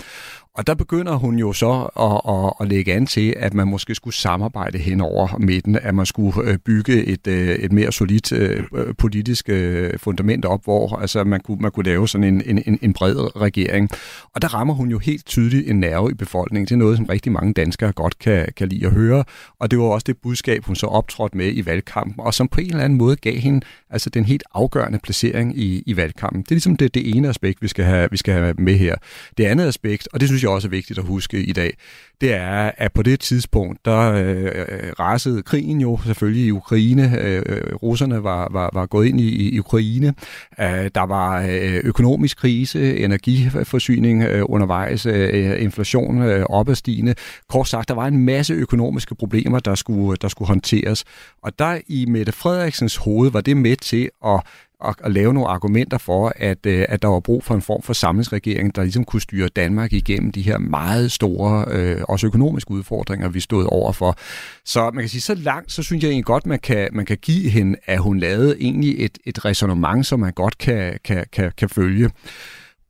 Og 0.56 0.68
der 0.68 0.74
begynder 0.76 1.16
hun 1.16 1.36
jo 1.36 1.54
så 1.54 1.72
at, 2.00 2.34
at, 2.34 2.54
at 2.62 2.68
lægge 2.68 2.94
an 2.94 3.06
til, 3.06 3.34
at 3.38 3.54
man 3.54 3.68
måske 3.68 3.96
skulle 3.96 4.14
samarbejde 4.16 4.78
hen 4.78 5.02
over 5.02 5.38
midten, 5.40 5.76
at 5.76 5.96
man 5.96 6.06
skulle 6.06 6.42
øh, 6.44 6.58
bygge 6.58 7.06
et, 7.06 7.28
øh, 7.28 7.50
et 7.50 7.72
mere 7.72 7.92
solidt 7.92 8.32
øh, 8.32 8.64
politisk 8.98 9.50
fundament 9.98 10.46
op, 10.46 10.64
hvor 10.64 10.96
altså, 10.96 11.24
man, 11.24 11.40
kunne, 11.40 11.58
man 11.62 11.72
kunne 11.72 11.86
lave 11.86 12.08
sådan 12.08 12.42
en, 12.48 12.64
en, 12.66 12.80
en 12.82 12.94
bred 12.94 13.42
regering. 13.42 13.90
Og 14.36 14.42
der 14.42 14.48
rammer 14.54 14.74
hun 14.74 14.90
jo 14.90 15.00
helt 15.00 15.26
tydeligt 15.26 15.70
en 15.70 15.80
nerve 15.80 16.12
i 16.12 16.14
befolkningen. 16.14 16.66
Det 16.66 16.74
er 16.74 16.80
noget, 16.80 16.98
som 16.98 17.06
rigtig 17.06 17.32
mange 17.32 17.54
danskere 17.54 17.92
godt 17.92 18.20
kan, 18.20 18.48
kan 18.58 18.68
lide 18.68 18.86
at 18.86 18.92
høre. 18.92 19.24
Og 19.60 19.72
det 19.72 19.80
var 19.80 19.86
også 19.86 20.06
det 20.08 20.18
budskab, 20.24 20.66
hun 20.66 20.76
så 20.76 20.88
optrådte 20.88 21.38
med 21.38 21.52
i 21.54 21.66
valgkampen, 21.66 22.16
og 22.20 22.34
som 22.34 22.48
på 22.48 22.62
en 22.62 22.70
eller 22.70 22.84
anden 22.84 22.98
måde 22.98 23.16
gav 23.16 23.36
hende 23.36 23.62
altså 23.90 24.10
den 24.10 24.26
helt 24.26 24.44
afgørende 24.54 25.00
placering 25.00 25.58
i, 25.58 25.84
i 25.86 25.98
valgkampen. 25.98 26.42
Det 26.42 26.52
er 26.52 26.56
ligesom 26.56 26.76
det, 26.76 26.94
det 26.94 27.16
ene 27.16 27.30
aspekt, 27.30 27.62
vi 27.62 27.68
skal, 27.68 27.86
have, 27.86 28.08
vi 28.12 28.18
skal 28.18 28.34
have 28.34 28.54
med 28.58 28.76
her. 28.76 28.96
Det 29.38 29.46
andet 29.46 29.68
aspekt, 29.68 30.08
og 30.14 30.20
det 30.20 30.30
synes 30.30 30.41
synes 30.42 30.50
jeg 30.50 30.56
også 30.56 30.68
er 30.68 30.70
vigtigt 30.70 31.00
at 31.00 31.06
huske 31.06 31.44
i 31.44 31.54
dag, 31.54 31.78
det 32.22 32.34
er, 32.34 32.72
at 32.78 32.94
på 32.94 33.04
det 33.04 33.20
tidspunkt, 33.20 33.86
der 33.86 34.12
øh, 34.12 34.46
øh 34.46 34.92
rasede 35.00 35.44
krigen 35.44 35.82
jo 35.82 36.00
selvfølgelig 36.06 36.46
i 36.46 36.52
Ukraine. 36.52 37.18
Øh, 37.20 37.44
øh, 37.46 37.76
russerne 37.76 38.24
var, 38.24 38.48
var, 38.52 38.70
var 38.74 38.86
gået 38.86 39.08
ind 39.08 39.20
i, 39.20 39.50
i 39.50 39.60
Ukraine. 39.60 40.14
Øh, 40.60 40.90
der 40.96 41.06
var 41.06 41.42
øh, 41.42 41.80
økonomisk 41.84 42.38
krise, 42.38 42.98
energiforsyning 42.98 44.24
øh, 44.24 44.44
undervejs, 44.46 45.06
øh, 45.06 45.64
inflation 45.64 46.22
øh, 46.22 46.46
stigende. 46.74 47.16
Kort 47.50 47.68
sagt, 47.68 47.88
der 47.88 47.96
var 47.96 48.08
en 48.08 48.26
masse 48.26 48.54
økonomiske 48.54 49.16
problemer, 49.16 49.60
der 49.60 49.76
skulle, 49.76 50.18
der 50.22 50.28
skulle 50.28 50.48
håndteres. 50.48 51.04
Og 51.44 51.60
der 51.60 51.80
i 51.88 52.06
Mette 52.06 52.32
Frederiksens 52.32 52.96
hoved 52.96 53.32
var 53.32 53.42
det 53.42 53.58
med 53.58 53.76
til 53.76 54.10
at 54.26 54.42
at, 54.86 54.96
at 55.04 55.12
lave 55.12 55.34
nogle 55.34 55.50
argumenter 55.50 55.98
for, 55.98 56.34
at, 56.36 56.66
øh, 56.66 56.86
at 56.90 57.02
der 57.02 57.08
var 57.08 57.20
brug 57.20 57.44
for 57.44 57.56
en 57.56 57.62
form 57.62 57.82
for 57.82 57.94
samlingsregering, 57.94 58.76
der 58.76 58.84
ligesom 58.84 59.04
kunne 59.04 59.22
styre 59.22 59.48
Danmark 59.48 59.94
igennem 59.94 60.32
de 60.32 60.42
her 60.42 60.58
meget 60.58 61.12
store, 61.12 61.66
øh, 61.68 62.02
også 62.12 62.28
økonomiske 62.28 62.72
udfordringer, 62.72 63.30
vi 63.30 63.40
stod 63.40 63.68
overfor. 63.72 64.18
Så 64.66 64.92
man 64.92 65.04
kan 65.04 65.10
sige, 65.10 65.22
så 65.22 65.36
langt, 65.36 65.72
så 65.72 65.84
synes 65.84 66.04
jeg 66.04 66.10
egentlig 66.10 66.26
godt, 66.26 66.46
man 66.46 66.60
kan, 66.60 66.90
man 66.92 67.06
kan 67.06 67.18
give 67.18 67.50
hende, 67.50 67.78
at 67.86 68.00
hun 68.00 68.20
lavede 68.20 68.56
egentlig 68.60 68.96
et, 69.06 69.18
et 69.26 69.46
resonemang, 69.46 70.06
som 70.06 70.20
man 70.20 70.34
godt 70.34 70.58
kan, 70.58 71.00
kan, 71.04 71.26
kan, 71.32 71.52
kan 71.58 71.70
følge. 71.70 72.10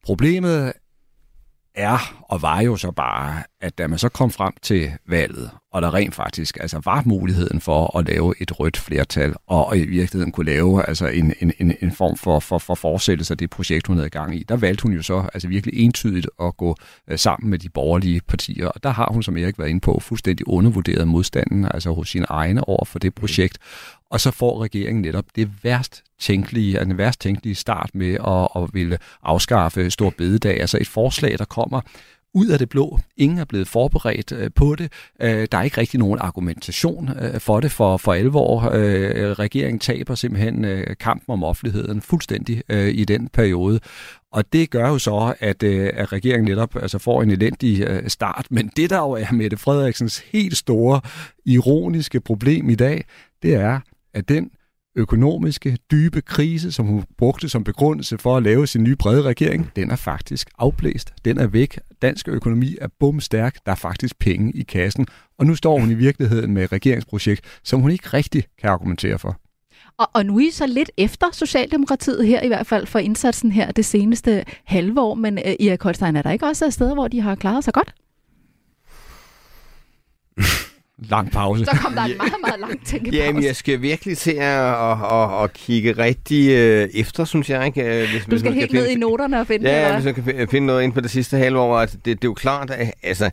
Problemet 0.03 0.73
er 1.75 2.20
og 2.31 2.41
var 2.41 2.61
jo 2.61 2.75
så 2.75 2.91
bare, 2.91 3.43
at 3.61 3.77
da 3.77 3.87
man 3.87 3.99
så 3.99 4.09
kom 4.09 4.31
frem 4.31 4.53
til 4.61 4.91
valget, 5.07 5.49
og 5.73 5.81
der 5.81 5.93
rent 5.93 6.15
faktisk 6.15 6.57
altså, 6.61 6.81
var 6.85 7.03
muligheden 7.05 7.61
for 7.61 7.97
at 7.97 8.07
lave 8.07 8.33
et 8.39 8.59
rødt 8.59 8.77
flertal, 8.77 9.35
og 9.47 9.77
i 9.77 9.85
virkeligheden 9.85 10.31
kunne 10.31 10.45
lave 10.45 10.87
altså, 10.87 11.07
en, 11.07 11.33
en, 11.39 11.53
en, 11.59 11.75
en 11.81 11.91
form 11.91 12.17
for, 12.17 12.39
for, 12.39 12.57
for 12.57 12.75
fortsættelse 12.75 13.33
af 13.33 13.37
det 13.37 13.49
projekt, 13.49 13.87
hun 13.87 13.97
havde 13.97 14.09
gang 14.09 14.35
i, 14.35 14.43
der 14.43 14.57
valgte 14.57 14.83
hun 14.83 14.93
jo 14.93 15.01
så 15.01 15.29
altså, 15.33 15.47
virkelig 15.47 15.79
entydigt 15.79 16.27
at 16.41 16.57
gå 16.57 16.75
øh, 17.07 17.19
sammen 17.19 17.49
med 17.49 17.59
de 17.59 17.69
borgerlige 17.69 18.21
partier, 18.27 18.67
og 18.67 18.83
der 18.83 18.89
har 18.89 19.09
hun, 19.13 19.23
som 19.23 19.37
Erik 19.37 19.59
været 19.59 19.69
inde 19.69 19.81
på, 19.81 19.99
fuldstændig 19.99 20.47
undervurderet 20.47 21.07
modstanden 21.07 21.65
altså 21.73 21.91
hos 21.91 22.09
sine 22.09 22.25
egne 22.29 22.67
over 22.67 22.85
for 22.85 22.99
det 22.99 23.15
projekt, 23.15 23.57
og 24.09 24.19
så 24.19 24.31
får 24.31 24.63
regeringen 24.63 25.01
netop 25.01 25.25
det 25.35 25.51
værst 25.63 26.03
tænkelige, 26.19 26.79
den 26.79 26.97
værst 26.97 27.21
tænkelige 27.21 27.55
start 27.55 27.89
med 27.93 28.13
at, 28.13 28.63
at 28.63 28.69
ville 28.73 28.97
afskaffe 29.23 29.91
stor 29.91 30.13
bededag. 30.17 30.61
Altså 30.61 30.77
et 30.81 30.87
forslag, 30.87 31.37
der 31.37 31.45
kommer 31.45 31.81
ud 32.33 32.47
af 32.47 32.59
det 32.59 32.69
blå. 32.69 32.99
Ingen 33.17 33.39
er 33.39 33.45
blevet 33.45 33.67
forberedt 33.67 34.31
øh, 34.31 34.49
på 34.55 34.75
det. 34.75 34.91
Øh, 35.21 35.47
der 35.51 35.57
er 35.57 35.63
ikke 35.63 35.77
rigtig 35.77 35.99
nogen 35.99 36.19
argumentation 36.19 37.09
øh, 37.19 37.39
for 37.39 37.59
det 37.59 37.71
for, 37.71 37.97
for 37.97 38.13
alvor. 38.13 38.71
Øh, 38.73 39.31
regeringen 39.31 39.79
taber 39.79 40.15
simpelthen 40.15 40.65
øh, 40.65 40.95
kampen 40.99 41.33
om 41.33 41.43
offentligheden 41.43 42.01
fuldstændig 42.01 42.63
øh, 42.69 42.89
i 42.89 43.05
den 43.05 43.27
periode. 43.27 43.79
Og 44.31 44.53
det 44.53 44.69
gør 44.69 44.87
jo 44.87 44.97
så, 44.97 45.33
at, 45.39 45.63
øh, 45.63 45.89
at 45.93 46.11
regeringen 46.13 46.49
netop 46.49 46.75
altså 46.75 46.99
får 46.99 47.23
en 47.23 47.31
elendig 47.31 47.81
øh, 47.81 48.09
start. 48.09 48.47
Men 48.49 48.71
det, 48.75 48.89
der 48.89 48.97
jo 48.97 49.11
er 49.11 49.31
Mette 49.31 49.57
Frederiksens 49.57 50.23
helt 50.31 50.57
store, 50.57 51.01
ironiske 51.45 52.19
problem 52.19 52.69
i 52.69 52.75
dag, 52.75 53.05
det 53.43 53.53
er, 53.53 53.79
at 54.13 54.29
den 54.29 54.51
økonomiske, 54.95 55.77
dybe 55.91 56.21
krise, 56.21 56.71
som 56.71 56.85
hun 56.85 57.03
brugte 57.17 57.49
som 57.49 57.63
begrundelse 57.63 58.17
for 58.17 58.37
at 58.37 58.43
lave 58.43 58.67
sin 58.67 58.83
nye 58.83 58.95
brede 58.95 59.21
regering, 59.21 59.71
den 59.75 59.91
er 59.91 59.95
faktisk 59.95 60.49
afblæst. 60.57 61.13
Den 61.25 61.37
er 61.37 61.47
væk. 61.47 61.79
Dansk 62.01 62.27
økonomi 62.27 62.77
er 62.81 62.87
bumstærk. 62.99 63.55
Der 63.65 63.71
er 63.71 63.75
faktisk 63.75 64.19
penge 64.19 64.51
i 64.55 64.63
kassen. 64.63 65.07
Og 65.39 65.45
nu 65.45 65.55
står 65.55 65.79
hun 65.79 65.91
i 65.91 65.93
virkeligheden 65.93 66.53
med 66.53 66.63
et 66.63 66.71
regeringsprojekt, 66.71 67.59
som 67.63 67.81
hun 67.81 67.91
ikke 67.91 68.07
rigtig 68.07 68.43
kan 68.59 68.69
argumentere 68.69 69.19
for. 69.19 69.39
Og, 69.97 70.09
og 70.13 70.25
nu 70.25 70.37
er 70.37 70.47
I 70.47 70.51
så 70.51 70.67
lidt 70.67 70.91
efter 70.97 71.27
Socialdemokratiet 71.33 72.27
her, 72.27 72.41
i 72.41 72.47
hvert 72.47 72.67
fald 72.67 72.87
for 72.87 72.99
indsatsen 72.99 73.51
her 73.51 73.71
det 73.71 73.85
seneste 73.85 74.45
halve 74.65 75.01
år. 75.01 75.15
Men 75.15 75.33
uh, 75.33 75.65
Erik 75.67 75.83
Holstein, 75.83 76.15
er 76.15 76.21
der 76.21 76.31
ikke 76.31 76.45
også 76.45 76.71
steder, 76.71 76.93
hvor 76.93 77.07
de 77.07 77.21
har 77.21 77.35
klaret 77.35 77.63
sig 77.63 77.73
godt? 77.73 77.95
lang 81.09 81.31
pause. 81.31 81.65
Så 81.65 81.71
kom 81.71 81.93
der 81.93 82.01
en 82.01 82.17
meget, 82.17 82.33
meget 82.45 82.59
lang 82.59 82.85
tænkepause. 82.85 83.23
Jamen, 83.23 83.43
jeg 83.43 83.55
skal 83.55 83.81
virkelig 83.81 84.17
til 84.17 84.31
at, 84.31 84.91
at, 84.91 84.97
at, 85.11 85.43
at 85.43 85.53
kigge 85.53 85.91
rigtig 85.91 86.49
øh, 86.49 86.89
efter, 86.93 87.25
synes 87.25 87.49
jeg. 87.49 87.65
Ikke? 87.65 87.81
Øh, 87.81 88.09
hvis, 88.09 88.23
du 88.23 88.29
hvis 88.29 88.39
skal 88.39 88.53
helt 88.53 88.73
ned 88.73 88.87
i 88.87 88.95
noterne 88.95 89.39
og 89.39 89.47
finde 89.47 89.69
Ja, 89.69 89.93
hvis 89.93 90.05
man 90.05 90.13
kan 90.13 90.47
finde 90.51 90.67
noget 90.67 90.83
ind 90.83 90.93
på 90.93 91.01
det 91.01 91.11
sidste 91.11 91.37
halve 91.37 91.59
år. 91.59 91.77
Altså, 91.77 91.97
det, 91.97 92.05
det 92.05 92.13
er 92.13 92.29
jo 92.29 92.33
klart, 92.33 92.69
at 92.71 92.93
altså, 93.03 93.29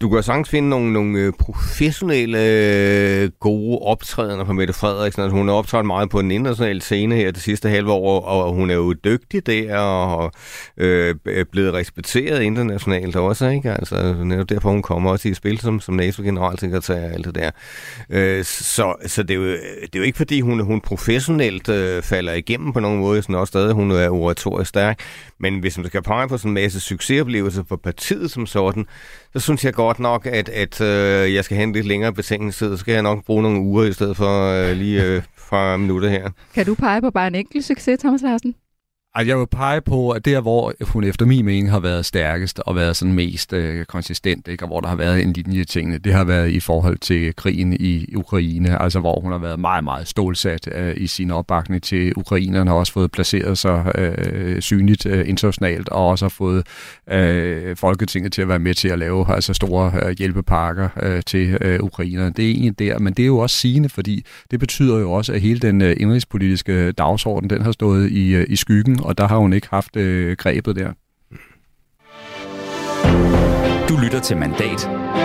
du 0.00 0.08
kan 0.10 0.22
sagtens 0.22 0.48
finde 0.48 0.68
nogle, 0.68 0.92
nogle 0.92 1.18
øh, 1.18 1.32
professionelle, 1.38 2.38
øh, 2.44 3.30
gode 3.40 3.78
optrædener 3.78 4.44
på 4.44 4.52
Mette 4.52 4.74
Frederiksen. 4.74 5.22
Altså, 5.22 5.36
hun 5.36 5.48
har 5.48 5.54
optrådt 5.54 5.86
meget 5.86 6.10
på 6.10 6.22
den 6.22 6.30
internationale 6.30 6.80
scene 6.80 7.14
her 7.14 7.30
det 7.30 7.42
sidste 7.42 7.68
halve 7.68 7.92
år, 7.92 8.20
og 8.20 8.54
hun 8.54 8.70
er 8.70 8.74
jo 8.74 8.92
dygtig 8.92 9.46
der, 9.46 9.78
og 9.78 10.32
øh, 10.76 11.14
øh 11.26 11.46
blevet 11.52 11.74
respekteret 11.74 12.42
internationalt 12.42 13.16
også. 13.16 13.48
Ikke? 13.48 13.70
Altså, 13.70 14.14
netop 14.24 14.48
derfor 14.48 14.70
hun 14.70 14.82
kommer 14.82 15.10
også 15.10 15.28
i 15.28 15.34
spil 15.34 15.60
som, 15.60 15.80
som 15.80 15.94
NATO-generalsekretær 15.94 17.08
og 17.08 17.12
alt 17.14 17.26
det 17.26 17.34
der. 17.34 17.50
Øh, 18.10 18.44
så 18.44 18.94
så 19.06 19.22
det, 19.22 19.30
er 19.30 19.34
jo, 19.34 19.44
det 19.82 19.94
er 19.94 19.98
jo 19.98 20.02
ikke, 20.02 20.16
fordi 20.16 20.40
hun, 20.40 20.60
hun 20.60 20.80
professionelt 20.80 21.68
øh, 21.68 22.02
falder 22.02 22.32
igennem 22.32 22.72
på 22.72 22.80
nogen 22.80 23.00
måde, 23.00 23.22
sådan 23.22 23.34
også 23.34 23.50
stadig 23.50 23.74
hun 23.74 23.90
er 23.90 24.08
oratorisk 24.08 24.68
stærk. 24.68 25.00
Men 25.40 25.58
hvis 25.58 25.78
man 25.78 25.86
skal 25.86 26.02
pege 26.02 26.28
på 26.28 26.38
sådan 26.38 26.50
en 26.50 26.54
masse 26.54 26.80
succesoplevelser 26.80 27.62
for 27.68 27.76
partiet 27.76 28.30
som 28.30 28.46
sådan, 28.46 28.86
så 29.34 29.40
synes 29.40 29.64
jeg 29.64 29.74
godt 29.74 29.98
nok, 29.98 30.26
at, 30.26 30.48
at 30.48 30.80
øh, 30.80 31.34
jeg 31.34 31.44
skal 31.44 31.56
have 31.56 31.64
en 31.64 31.72
lidt 31.72 31.86
længere 31.86 32.12
betænkningstid. 32.12 32.70
Så 32.70 32.76
skal 32.76 32.92
jeg 32.92 33.02
nok 33.02 33.24
bruge 33.24 33.42
nogle 33.42 33.60
uger 33.60 33.84
i 33.84 33.92
stedet 33.92 34.16
for 34.16 34.50
øh, 34.52 34.76
lige 34.76 35.04
øh, 35.04 35.22
fra 35.36 35.76
minutter 35.76 36.08
her. 36.08 36.30
Kan 36.54 36.66
du 36.66 36.74
pege 36.74 37.00
på 37.00 37.10
bare 37.10 37.26
en 37.26 37.34
enkelt 37.34 37.64
succes, 37.64 37.98
Thomas 37.98 38.22
Larsen? 38.22 38.54
Jeg 39.26 39.38
vil 39.38 39.46
pege 39.46 39.80
på, 39.80 40.10
at 40.10 40.24
der, 40.24 40.40
hvor 40.40 40.72
hun 40.80 41.04
efter 41.04 41.26
min 41.26 41.44
mening 41.44 41.70
har 41.70 41.80
været 41.80 42.06
stærkest 42.06 42.58
og 42.58 42.76
været 42.76 42.96
sådan 42.96 43.14
mest 43.14 43.52
øh, 43.52 43.84
konsistent, 43.84 44.48
ikke? 44.48 44.64
og 44.64 44.68
hvor 44.68 44.80
der 44.80 44.88
har 44.88 44.96
været 44.96 45.22
en 45.22 45.32
linje 45.32 45.64
tingene, 45.64 45.98
det 45.98 46.12
har 46.12 46.24
været 46.24 46.50
i 46.50 46.60
forhold 46.60 46.98
til 46.98 47.36
krigen 47.36 47.72
i 47.80 48.14
Ukraine, 48.16 48.82
altså 48.82 49.00
hvor 49.00 49.20
hun 49.20 49.32
har 49.32 49.38
været 49.38 49.60
meget, 49.60 49.84
meget 49.84 50.08
stålsat 50.08 50.68
øh, 50.74 50.94
i 50.96 51.06
sin 51.06 51.30
opbakning 51.30 51.82
til 51.82 52.12
Ukrainerne, 52.16 52.70
har 52.70 52.76
også 52.76 52.92
fået 52.92 53.12
placeret 53.12 53.58
sig 53.58 53.92
øh, 53.94 54.62
synligt 54.62 55.06
øh, 55.06 55.28
internationalt, 55.28 55.88
og 55.88 56.08
også 56.08 56.24
har 56.24 56.30
fået 56.30 56.66
øh, 57.10 57.76
Folketinget 57.76 58.32
til 58.32 58.42
at 58.42 58.48
være 58.48 58.58
med 58.58 58.74
til 58.74 58.88
at 58.88 58.98
lave 58.98 59.34
altså 59.34 59.54
store 59.54 59.92
øh, 60.02 60.16
hjælpepakker 60.18 60.88
øh, 61.02 61.22
til 61.26 61.58
øh, 61.60 61.80
Ukrainerne. 61.80 62.32
Det 62.36 62.44
er 62.44 62.50
egentlig 62.50 62.78
der, 62.78 62.98
men 62.98 63.12
det 63.12 63.22
er 63.22 63.26
jo 63.26 63.38
også 63.38 63.56
sigende, 63.56 63.88
fordi 63.88 64.24
det 64.50 64.60
betyder 64.60 64.98
jo 64.98 65.12
også, 65.12 65.32
at 65.32 65.40
hele 65.40 65.60
den 65.60 65.82
øh, 65.82 65.96
indrigspolitiske 66.00 66.92
dagsorden, 66.92 67.50
den 67.50 67.62
har 67.62 67.72
stået 67.72 68.10
i, 68.10 68.34
øh, 68.34 68.46
i 68.48 68.56
skyggen, 68.56 69.00
og 69.08 69.18
der 69.18 69.28
har 69.28 69.36
hun 69.36 69.52
ikke 69.52 69.68
haft 69.70 69.96
øh, 69.96 70.36
grebet 70.36 70.76
der. 70.76 70.92
Du 73.88 73.96
lytter 74.04 74.20
til 74.20 74.36
Mandat 74.36 74.80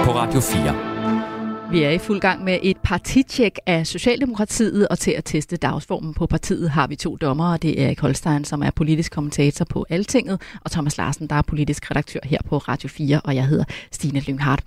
på 0.06 0.12
Radio 0.12 0.40
4. 0.40 1.72
Vi 1.72 1.84
er 1.84 1.90
i 1.90 1.98
fuld 1.98 2.20
gang 2.20 2.44
med 2.44 2.60
et 2.62 2.78
partitjek 2.84 3.60
af 3.66 3.88
Socialdemokratiet, 3.88 4.88
og 4.88 5.00
til 5.00 5.12
at 5.12 5.26
teste 5.26 5.58
dagsformen 5.58 6.14
på 6.14 6.28
partiet 6.28 6.70
har 6.70 6.88
vi 6.88 6.96
to 6.96 7.16
dommere. 7.16 7.58
Det 7.58 7.82
er 7.82 7.86
Erik 7.86 8.00
Holstein, 8.00 8.46
som 8.46 8.64
er 8.64 8.72
politisk 8.72 9.12
kommentator 9.12 9.66
på 9.66 9.86
Altinget, 9.90 10.42
og 10.64 10.72
Thomas 10.72 10.98
Larsen, 10.98 11.28
der 11.28 11.36
er 11.36 11.42
politisk 11.42 11.92
redaktør 11.92 12.20
her 12.24 12.40
på 12.46 12.58
Radio 12.58 12.90
4, 12.90 13.22
og 13.24 13.36
jeg 13.36 13.48
hedder 13.48 13.66
Stine 13.92 14.20
Lynghardt. 14.20 14.64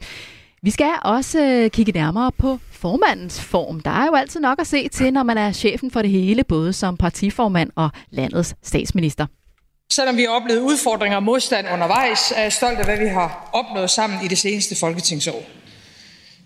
Vi 0.67 0.71
skal 0.71 0.93
også 1.03 1.41
øh, 1.41 1.71
kigge 1.71 1.93
nærmere 1.93 2.33
på 2.33 2.59
formandens 2.73 3.41
form. 3.41 3.81
Der 3.81 3.91
er 3.91 4.07
jo 4.07 4.15
altid 4.15 4.41
nok 4.41 4.61
at 4.61 4.67
se 4.67 4.89
til, 4.89 5.13
når 5.13 5.23
man 5.23 5.39
er 5.39 5.53
chefen 5.53 5.91
for 5.91 6.03
det 6.03 6.11
hele, 6.11 6.45
både 6.45 6.73
som 6.73 6.97
partiformand 6.97 7.71
og 7.77 7.91
landets 8.11 8.55
statsminister. 8.63 9.27
Selvom 9.93 10.17
vi 10.17 10.23
har 10.23 10.29
oplevet 10.29 10.61
udfordringer 10.61 11.17
og 11.17 11.23
modstand 11.23 11.67
undervejs, 11.73 12.33
er 12.37 12.43
jeg 12.43 12.53
stolt 12.53 12.79
af, 12.79 12.85
hvad 12.85 12.99
vi 12.99 13.07
har 13.07 13.51
opnået 13.53 13.91
sammen 13.91 14.25
i 14.25 14.29
det 14.29 14.39
seneste 14.39 14.77
folketingsår. 14.77 15.43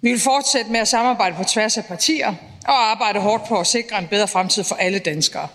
Vi 0.03 0.11
vil 0.11 0.21
fortsætte 0.21 0.71
med 0.71 0.81
at 0.81 0.89
samarbejde 0.89 1.37
på 1.37 1.45
tværs 1.45 1.79
af 1.79 1.85
partier 1.85 2.35
og 2.67 2.91
arbejde 2.91 3.21
hårdt 3.21 3.49
på 3.49 3.61
at 3.61 3.67
sikre 3.67 3.99
en 3.99 4.07
bedre 4.07 4.29
fremtid 4.29 4.65
for 4.65 4.75
alle 4.75 4.99
danskere. 4.99 5.49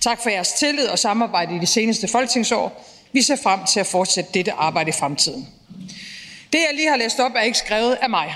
Tak 0.00 0.22
for 0.22 0.30
jeres 0.30 0.52
tillid 0.52 0.86
og 0.86 0.98
samarbejde 0.98 1.56
i 1.56 1.58
det 1.58 1.68
seneste 1.68 2.08
folketingsår. 2.08 2.86
Vi 3.12 3.22
ser 3.22 3.36
frem 3.42 3.60
til 3.64 3.80
at 3.80 3.86
fortsætte 3.86 4.30
dette 4.34 4.52
arbejde 4.52 4.88
i 4.88 4.92
fremtiden. 5.00 5.48
Det, 6.52 6.58
jeg 6.58 6.74
lige 6.74 6.88
har 6.88 6.96
læst 6.96 7.20
op, 7.20 7.32
er 7.34 7.40
ikke 7.40 7.58
skrevet 7.58 7.98
af 8.02 8.10
mig. 8.10 8.34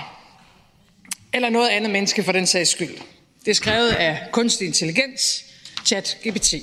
Eller 1.33 1.49
noget 1.49 1.69
andet 1.69 1.91
menneske 1.91 2.23
for 2.23 2.31
den 2.31 2.47
sags 2.47 2.69
skyld. 2.69 2.97
Det 3.45 3.51
er 3.51 3.55
skrevet 3.55 3.89
af 3.89 4.19
kunstig 4.31 4.67
intelligens, 4.67 5.45
chat 5.85 6.17
GPT. 6.27 6.53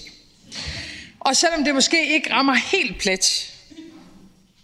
Og 1.20 1.36
selvom 1.36 1.64
det 1.64 1.74
måske 1.74 2.14
ikke 2.14 2.32
rammer 2.32 2.54
helt 2.54 2.98
plet, 2.98 3.54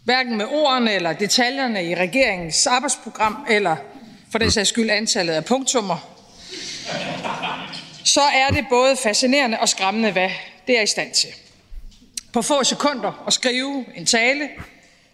hverken 0.05 0.37
med 0.37 0.47
ordene 0.47 0.93
eller 0.93 1.13
detaljerne 1.13 1.85
i 1.85 1.95
regeringens 1.95 2.67
arbejdsprogram, 2.67 3.47
eller 3.51 3.77
for 4.33 4.39
den 4.39 4.51
sags 4.51 4.69
skyld 4.69 4.91
antallet 4.91 5.35
af 5.35 5.45
punktummer, 5.45 6.15
så 8.05 8.21
er 8.21 8.49
det 8.49 8.65
både 8.71 8.97
fascinerende 8.97 9.61
og 9.61 9.69
skræmmende, 9.69 10.13
hvad 10.13 10.31
det 10.67 10.79
er 10.79 10.83
i 10.83 10.87
stand 10.87 11.13
til. 11.13 11.29
På 12.33 12.43
få 12.43 12.65
sekunder 12.65 13.25
at 13.27 13.33
skrive 13.33 13.85
en 13.97 14.07
tale, 14.07 14.49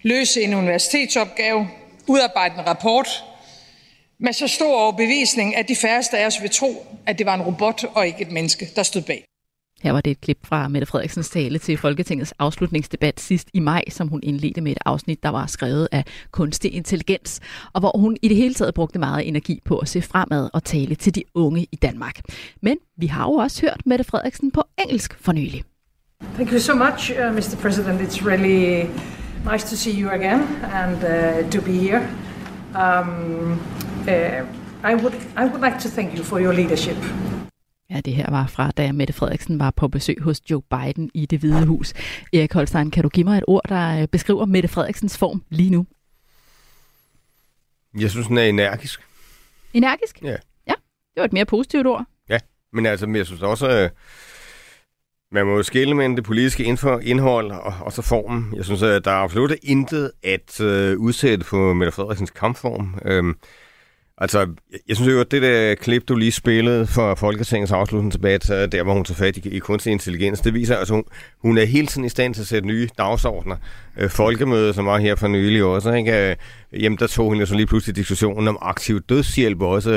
løse 0.05 0.43
en 0.43 0.55
universitetsopgave, 0.55 1.69
udarbejde 2.07 2.55
en 2.55 2.67
rapport 2.67 3.09
med 4.21 4.33
så 4.33 4.49
stor 4.49 4.81
overbevisning, 4.83 5.57
at 5.57 5.69
de 5.69 5.77
færreste 5.77 6.19
af 6.19 6.27
os 6.27 6.43
vil 6.43 6.51
tro, 6.51 6.87
at 7.07 7.19
det 7.19 7.27
var 7.27 7.35
en 7.35 7.43
robot 7.43 7.85
og 7.95 8.07
ikke 8.07 8.23
et 8.23 8.31
menneske, 8.31 8.69
der 8.77 8.83
stod 8.83 9.03
bag. 9.03 9.25
Her 9.83 9.93
var 9.93 10.01
det 10.01 10.11
et 10.11 10.21
klip 10.21 10.39
fra 10.47 10.69
Mette 10.69 10.87
Frederiksens 10.87 11.29
tale 11.29 11.59
til 11.59 11.79
Folketingets 11.79 12.35
afslutningsdebat 12.39 13.21
sidst 13.21 13.49
i 13.55 13.61
maj, 13.61 13.83
som 13.91 14.09
hun 14.09 14.21
indledte 14.23 14.61
med 14.61 14.73
et 14.73 14.79
afsnit, 14.85 15.23
der 15.23 15.29
var 15.29 15.47
skrevet 15.47 15.89
af 15.93 16.05
kunstig 16.31 16.75
intelligens, 16.75 17.41
og 17.73 17.81
hvor 17.81 17.99
hun 17.99 18.17
i 18.23 18.29
det 18.29 18.37
hele 18.37 18.55
taget 18.55 18.75
brugte 18.75 18.99
meget 18.99 19.29
energi 19.29 19.61
på 19.65 19.79
at 19.79 19.89
se 19.89 20.03
fremad 20.03 20.51
og 20.53 20.65
tale 20.65 20.95
til 20.95 21.15
de 21.15 21.23
unge 21.35 21.67
i 21.73 21.77
Danmark. 21.77 22.21
Men 22.63 22.77
vi 22.97 23.07
har 23.07 23.25
jo 23.25 23.33
også 23.33 23.61
hørt 23.61 23.81
Mette 23.87 24.05
Frederiksen 24.05 24.51
på 24.51 24.63
engelsk 24.79 25.19
for 25.21 25.33
nylig. 25.33 25.65
Thank 26.35 26.53
you 26.53 26.59
so 26.59 26.75
much, 26.75 27.11
uh, 27.11 27.35
Mr. 27.35 27.57
President. 27.63 28.01
It's 28.01 28.27
really 28.27 28.87
nice 29.45 29.65
to 29.71 29.77
see 29.77 30.01
you 30.03 30.11
again 30.11 30.41
and 30.65 30.97
uh, 31.05 31.51
to 31.51 31.61
be 31.61 31.73
here. 31.73 32.03
Um, 32.75 33.61
uh, 34.09 34.43
I 34.91 34.95
would 34.95 35.15
I 35.37 35.45
would 35.45 35.61
like 35.61 35.79
to 35.81 35.89
thank 35.89 36.17
you 36.19 36.25
for 36.25 36.41
your 36.41 36.53
leadership. 36.53 36.97
Ja, 37.91 38.01
det 38.01 38.15
her 38.15 38.31
var 38.31 38.47
fra, 38.47 38.71
da 38.71 38.93
Mette 38.93 39.13
Frederiksen 39.13 39.59
var 39.59 39.71
på 39.71 39.89
besøg 39.89 40.17
hos 40.21 40.51
Joe 40.51 40.63
Biden 40.63 41.11
i 41.15 41.27
det 41.27 41.39
hvide 41.39 41.67
hus. 41.67 41.93
Erik 42.33 42.53
Holstein, 42.53 42.91
kan 42.91 43.03
du 43.03 43.09
give 43.09 43.25
mig 43.25 43.39
et 43.39 43.45
ord, 43.47 43.63
der 43.69 44.03
øh, 44.03 44.09
beskriver 44.09 44.45
Mette 44.45 44.69
Frederiksens 44.69 45.19
form 45.19 45.43
lige 45.51 45.71
nu? 45.71 45.87
Jeg 47.99 48.11
synes, 48.11 48.27
den 48.27 48.39
er 48.39 48.43
energisk. 48.43 49.01
Energisk? 49.75 50.23
Ja. 50.23 50.37
Ja, 50.67 50.75
det 51.15 51.21
var 51.21 51.25
et 51.25 51.33
mere 51.33 51.45
positivt 51.45 51.87
ord. 51.87 52.05
Ja, 52.29 52.39
men 52.73 52.87
altså, 52.87 53.07
jeg 53.15 53.27
synes 53.27 53.43
også, 53.43 53.69
øh, 53.71 53.91
man 55.35 55.47
må 55.47 55.57
jo 55.57 55.63
skille 55.63 55.95
mellem 55.95 56.17
det 56.17 56.25
politiske 56.25 56.65
indhold 57.03 57.51
og, 57.51 57.75
og 57.81 57.93
så 57.93 58.03
formen. 58.03 58.53
Jeg 58.57 58.65
synes, 58.65 58.83
at 58.83 59.05
der 59.05 59.11
er 59.11 59.15
absolut 59.15 59.53
intet 59.63 60.11
at 60.23 60.61
øh, 60.61 60.99
udsætte 60.99 61.45
på 61.45 61.73
Mette 61.73 61.93
Frederiksens 61.93 62.31
kampform. 62.31 62.95
Øhm, 63.05 63.35
Altså, 64.19 64.47
jeg 64.89 64.97
synes 64.97 65.13
jo, 65.13 65.21
at 65.21 65.31
det 65.31 65.43
der 65.43 65.75
klip, 65.75 66.09
du 66.09 66.15
lige 66.17 66.33
spillede 66.33 66.87
for 66.87 67.15
Folketingets 67.15 67.73
afslutningsdebat, 67.73 68.51
øh, 68.51 68.73
der 68.73 68.83
hvor 68.83 68.93
hun 68.93 69.05
tager 69.05 69.17
fat 69.17 69.37
i, 69.37 69.49
i 69.49 69.59
kunstig 69.59 69.93
intelligens, 69.93 70.41
det 70.41 70.55
viser, 70.55 70.75
at 70.75 70.79
altså, 70.79 70.95
hun, 70.95 71.05
hun 71.43 71.59
er 71.59 71.65
hele 71.65 71.87
tiden 71.87 72.05
i 72.05 72.09
stand 72.09 72.35
til 72.35 72.41
at 72.41 72.47
sætte 72.47 72.69
nye 72.69 72.89
dagsordner. 72.99 73.57
Øh, 73.99 74.11
Folkemødet, 74.11 74.75
som 74.75 74.87
var 74.87 74.99
her 74.99 75.15
for 75.15 75.29
nylig 75.29 75.65
også, 75.65 75.93
ikke? 75.93 76.31
Øh, 76.31 76.37
jamen, 76.83 76.99
der 76.99 77.07
tog 77.07 77.29
hun 77.29 77.39
jo 77.39 77.47
så 77.47 77.55
lige 77.55 77.67
pludselig 77.67 77.97
diskussionen 77.97 78.49
om 78.49 78.59
aktiv 78.61 79.01
dødshjælp 79.01 79.61
også. 79.61 79.91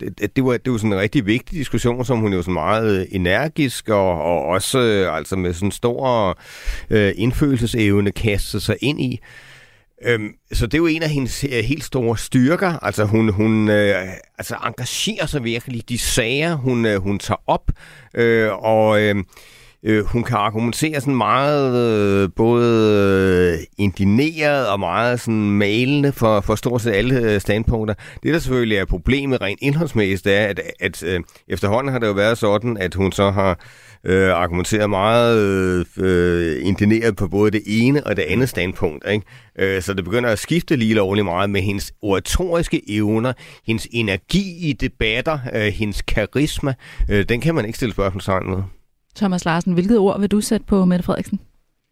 Det, 0.00 0.36
det, 0.36 0.44
var, 0.44 0.56
det 0.56 0.72
var 0.72 0.78
sådan 0.78 0.92
en 0.92 0.98
rigtig 0.98 1.26
vigtig 1.26 1.58
diskussion, 1.58 2.04
som 2.04 2.18
hun 2.18 2.32
jo 2.32 2.42
så 2.42 2.50
meget 2.50 3.06
energisk 3.10 3.88
og, 3.88 4.22
og 4.22 4.44
også 4.44 4.78
altså 5.12 5.36
med 5.36 5.52
sådan 5.52 5.70
stor 5.70 6.38
øh, 6.90 7.12
indfølelsesevne 7.16 8.12
kastede 8.12 8.62
sig 8.62 8.76
ind 8.80 9.00
i. 9.00 9.20
Øhm, 10.04 10.34
så 10.52 10.66
det 10.66 10.74
er 10.74 10.78
jo 10.78 10.86
en 10.86 11.02
af 11.02 11.10
hendes 11.10 11.44
øh, 11.44 11.64
helt 11.64 11.84
store 11.84 12.18
styrker. 12.18 12.84
Altså 12.84 13.04
hun, 13.04 13.28
hun 13.28 13.68
øh, 13.68 13.94
altså 14.38 14.56
engagerer 14.66 15.26
sig 15.26 15.44
virkelig 15.44 15.78
i 15.78 15.84
de 15.88 15.98
sager, 15.98 16.54
hun, 16.54 16.86
øh, 16.86 17.02
hun 17.02 17.18
tager 17.18 17.42
op. 17.46 17.70
Øh, 18.14 18.52
og 18.52 19.00
øh, 19.02 19.16
øh, 19.84 20.04
hun 20.04 20.24
kan 20.24 20.36
argumentere 20.36 21.00
sådan 21.00 21.16
meget 21.16 21.76
øh, 21.76 22.30
både 22.36 23.58
øh, 23.58 23.64
indineret 23.78 24.68
og 24.68 24.80
meget 24.80 25.20
sådan 25.20 25.50
malende 25.50 26.12
for, 26.12 26.40
for 26.40 26.54
stort 26.54 26.80
set 26.80 26.92
alle 26.92 27.20
øh, 27.20 27.40
standpunkter. 27.40 27.94
Det, 28.22 28.34
der 28.34 28.38
selvfølgelig 28.38 28.78
er 28.78 28.84
problemet 28.84 29.40
rent 29.40 29.58
indholdsmæssigt, 29.62 30.26
er, 30.26 30.46
at, 30.46 30.60
at 30.80 31.02
øh, 31.02 31.20
efterhånden 31.48 31.92
har 31.92 31.98
det 31.98 32.06
jo 32.06 32.12
været 32.12 32.38
sådan, 32.38 32.76
at 32.76 32.94
hun 32.94 33.12
så 33.12 33.30
har 33.30 33.58
øh, 34.04 34.30
argumenteret 34.30 34.90
meget 34.90 35.38
øh, 35.38 35.86
øh 35.98 36.66
indineret 36.66 37.16
på 37.16 37.28
både 37.28 37.50
det 37.50 37.62
ene 37.66 38.06
og 38.06 38.16
det 38.16 38.22
andet 38.22 38.48
standpunkt. 38.48 39.04
Ikke? 39.10 39.26
Øh, 39.58 39.82
så 39.82 39.94
det 39.94 40.04
begynder 40.04 40.30
at 40.30 40.38
skifte 40.38 40.76
lige 40.76 40.94
lovligt 40.94 41.24
meget 41.24 41.50
med 41.50 41.60
hendes 41.60 41.92
oratoriske 42.02 42.90
evner, 42.90 43.32
hendes 43.66 43.88
energi 43.90 44.68
i 44.68 44.72
debatter, 44.72 45.38
øh, 45.54 45.62
hendes 45.62 46.02
karisma. 46.02 46.74
Øh, 47.10 47.24
den 47.28 47.40
kan 47.40 47.54
man 47.54 47.64
ikke 47.64 47.76
stille 47.76 47.92
spørgsmålstegn 47.92 48.50
med. 48.50 48.62
Thomas 49.16 49.44
Larsen, 49.44 49.72
hvilket 49.72 49.98
ord 49.98 50.20
vil 50.20 50.30
du 50.30 50.40
sætte 50.40 50.66
på 50.66 50.84
Mette 50.84 51.02
Frederiksen? 51.04 51.40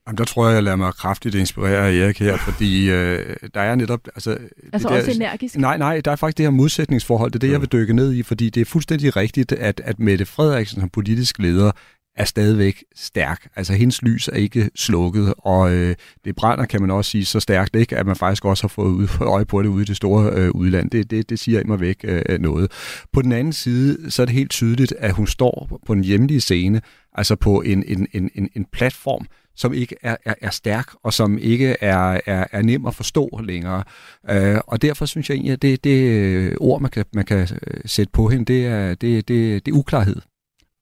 Jamen, 0.07 0.19
der 0.19 0.25
tror 0.25 0.47
jeg, 0.47 0.55
jeg 0.55 0.63
lader 0.63 0.77
mig 0.77 0.95
kraftigt 0.95 1.35
inspirere 1.35 1.89
af 1.89 1.93
Erik 1.93 2.19
her, 2.19 2.37
fordi 2.37 2.91
øh, 2.91 3.37
der 3.55 3.61
er 3.61 3.75
netop... 3.75 4.01
Altså, 4.15 4.31
altså 4.31 4.89
det 4.89 4.95
der, 4.95 4.99
også 4.99 5.11
energisk? 5.11 5.57
Nej, 5.57 5.79
nej, 5.79 6.01
der 6.01 6.11
er 6.11 6.17
faktisk 6.17 6.39
det 6.39 6.47
her 6.47 6.51
modsætningsforhold. 6.51 7.31
Det 7.31 7.37
er 7.37 7.41
det, 7.41 7.53
jeg 7.53 7.61
vil 7.61 7.73
dykke 7.73 7.93
ned 7.93 8.13
i, 8.13 8.23
fordi 8.23 8.51
det 8.51 8.61
er 8.61 8.65
fuldstændig 8.65 9.17
rigtigt, 9.17 9.53
at, 9.53 9.81
at 9.85 9.99
Mette 9.99 10.25
Frederiksen 10.25 10.81
som 10.81 10.89
politisk 10.89 11.39
leder 11.39 11.73
er 12.17 12.25
stadigvæk 12.25 12.85
stærk. 12.95 13.49
Altså 13.57 13.73
hendes 13.73 14.03
lys 14.03 14.29
er 14.29 14.37
ikke 14.37 14.71
slukket, 14.77 15.35
og 15.39 15.73
øh, 15.73 15.95
det 16.25 16.37
brænder, 16.37 16.67
kan 16.67 16.81
man 16.81 16.91
også 16.91 17.11
sige, 17.11 17.25
så 17.25 17.41
stærkt 17.41 17.77
ikke, 17.77 17.97
at 17.97 18.07
man 18.07 18.17
faktisk 18.17 18.45
også 18.45 18.63
har 18.63 18.69
fået 18.69 18.93
ud, 18.93 19.09
øje 19.21 19.45
på 19.45 19.63
det 19.63 19.69
ude 19.69 19.83
i 19.83 19.85
det 19.85 19.97
store 19.97 20.31
øh, 20.33 20.51
udland. 20.51 20.91
Det, 20.91 21.11
det, 21.11 21.31
det 21.31 21.39
siger 21.39 21.61
immer 21.61 21.77
væk 21.77 21.97
øh, 22.05 22.39
noget. 22.41 22.73
På 23.13 23.23
den 23.23 23.33
anden 23.33 23.53
side, 23.53 24.11
så 24.11 24.23
er 24.23 24.27
det 24.27 24.35
helt 24.35 24.51
tydeligt, 24.51 24.95
at 24.99 25.13
hun 25.13 25.27
står 25.27 25.81
på 25.87 25.93
en 25.93 26.05
hjemlige 26.05 26.41
scene, 26.41 26.81
altså 27.15 27.37
på 27.37 27.61
en, 27.61 27.85
en, 27.87 28.07
en, 28.13 28.31
en, 28.35 28.49
en 28.57 28.65
platform, 28.73 29.27
som 29.57 29.73
ikke 29.73 29.97
er, 30.03 30.17
er, 30.25 30.35
er 30.41 30.51
stærk, 30.51 30.87
og 31.03 31.13
som 31.13 31.39
ikke 31.39 31.77
er, 31.81 32.21
er, 32.27 32.47
er 32.53 32.63
nem 32.63 32.87
at 32.87 32.95
forstå 32.95 33.41
længere. 33.45 33.85
Øh, 34.31 34.59
og 34.67 34.83
derfor 34.83 35.07
synes 35.07 35.31
jeg 35.31 35.35
egentlig, 35.35 35.53
at 35.53 35.63
det, 35.63 35.85
det 35.85 36.57
ord, 36.61 36.81
man 36.81 36.91
kan, 36.91 37.05
man 37.15 37.25
kan 37.25 37.49
øh, 37.67 37.81
sætte 37.85 38.13
på 38.13 38.29
hende, 38.29 38.45
det 38.45 38.67
er, 38.67 38.95
det, 38.95 39.29
det, 39.29 39.67
det 39.67 39.73
er 39.73 39.77
uklarhed. 39.77 40.17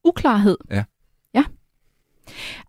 Uklarhed? 0.04 0.56
Ja. 0.70 0.84
Ja. 1.34 1.44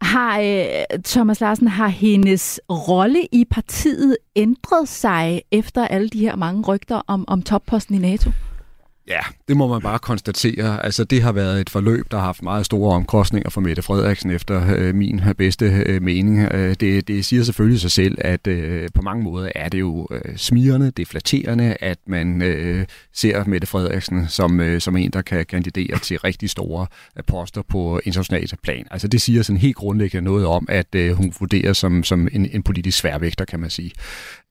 Har 0.01 0.39
øh, 0.39 0.99
Thomas 1.05 1.41
Larsen, 1.41 1.67
har 1.67 1.87
hendes 1.87 2.59
rolle 2.69 3.25
i 3.31 3.45
partiet 3.51 4.17
ændret 4.35 4.87
sig 4.87 5.41
efter 5.51 5.87
alle 5.87 6.09
de 6.09 6.19
her 6.19 6.35
mange 6.35 6.63
rygter 6.63 7.01
om, 7.07 7.25
om 7.27 7.41
topposten 7.41 7.95
i 7.95 7.97
NATO? 7.97 8.31
Ja, 9.09 9.19
det 9.47 9.57
må 9.57 9.67
man 9.67 9.81
bare 9.81 9.99
konstatere. 9.99 10.85
Altså, 10.85 11.03
det 11.03 11.21
har 11.21 11.31
været 11.31 11.61
et 11.61 11.69
forløb, 11.69 12.11
der 12.11 12.17
har 12.17 12.25
haft 12.25 12.43
meget 12.43 12.65
store 12.65 12.95
omkostninger 12.95 13.49
for 13.49 13.61
Mette 13.61 13.81
Frederiksen 13.81 14.31
efter 14.31 14.75
øh, 14.77 14.95
min 14.95 15.21
bedste 15.37 15.65
øh, 15.65 16.01
mening. 16.01 16.39
Øh, 16.53 16.75
det, 16.79 17.07
det 17.07 17.25
siger 17.25 17.43
selvfølgelig 17.43 17.81
sig 17.81 17.91
selv, 17.91 18.17
at 18.21 18.47
øh, 18.47 18.89
på 18.93 19.01
mange 19.01 19.23
måder 19.23 19.49
er 19.55 19.69
det 19.69 19.79
jo 19.79 20.07
øh, 20.11 20.37
smirende, 20.37 20.85
det 20.85 20.99
er 20.99 21.05
flatterende, 21.05 21.77
at 21.79 21.97
man 22.05 22.41
øh, 22.41 22.85
ser 23.13 23.43
Mette 23.45 23.67
Frederiksen 23.67 24.27
som, 24.27 24.59
øh, 24.59 24.81
som 24.81 24.97
en, 24.97 25.11
der 25.11 25.21
kan 25.21 25.45
kandidere 25.45 25.99
til 25.99 26.17
rigtig 26.17 26.49
store 26.49 26.87
øh, 27.17 27.23
poster 27.23 27.61
på 27.61 28.01
internationalt 28.03 28.53
plan. 28.63 28.87
Altså, 28.91 29.07
det 29.07 29.21
siger 29.21 29.43
sådan 29.43 29.59
helt 29.59 29.75
grundlæggende 29.75 30.25
noget 30.25 30.45
om, 30.45 30.65
at 30.69 30.95
øh, 30.95 31.11
hun 31.11 31.33
vurderes 31.39 31.77
som, 31.77 32.03
som 32.03 32.27
en, 32.31 32.49
en 32.51 32.63
politisk 32.63 32.97
sværvægter, 32.97 33.45
kan 33.45 33.59
man 33.59 33.69
sige. 33.69 33.91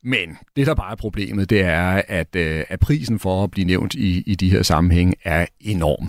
Men 0.05 0.39
det, 0.57 0.67
der 0.67 0.75
bare 0.75 0.93
er 0.93 0.97
problemet, 0.97 1.51
det 1.51 1.61
er, 1.61 2.03
at, 2.09 2.37
øh, 2.37 2.65
at 2.69 2.81
prisen 2.81 3.19
for 3.19 3.45
at 3.45 3.51
blive 3.51 3.67
nævnt 3.67 3.95
i, 3.95 4.23
i 4.27 4.35
de 4.35 4.51
her 4.51 4.63
sammenhæng 4.63 5.15
er 5.25 5.47
enorm. 5.61 6.09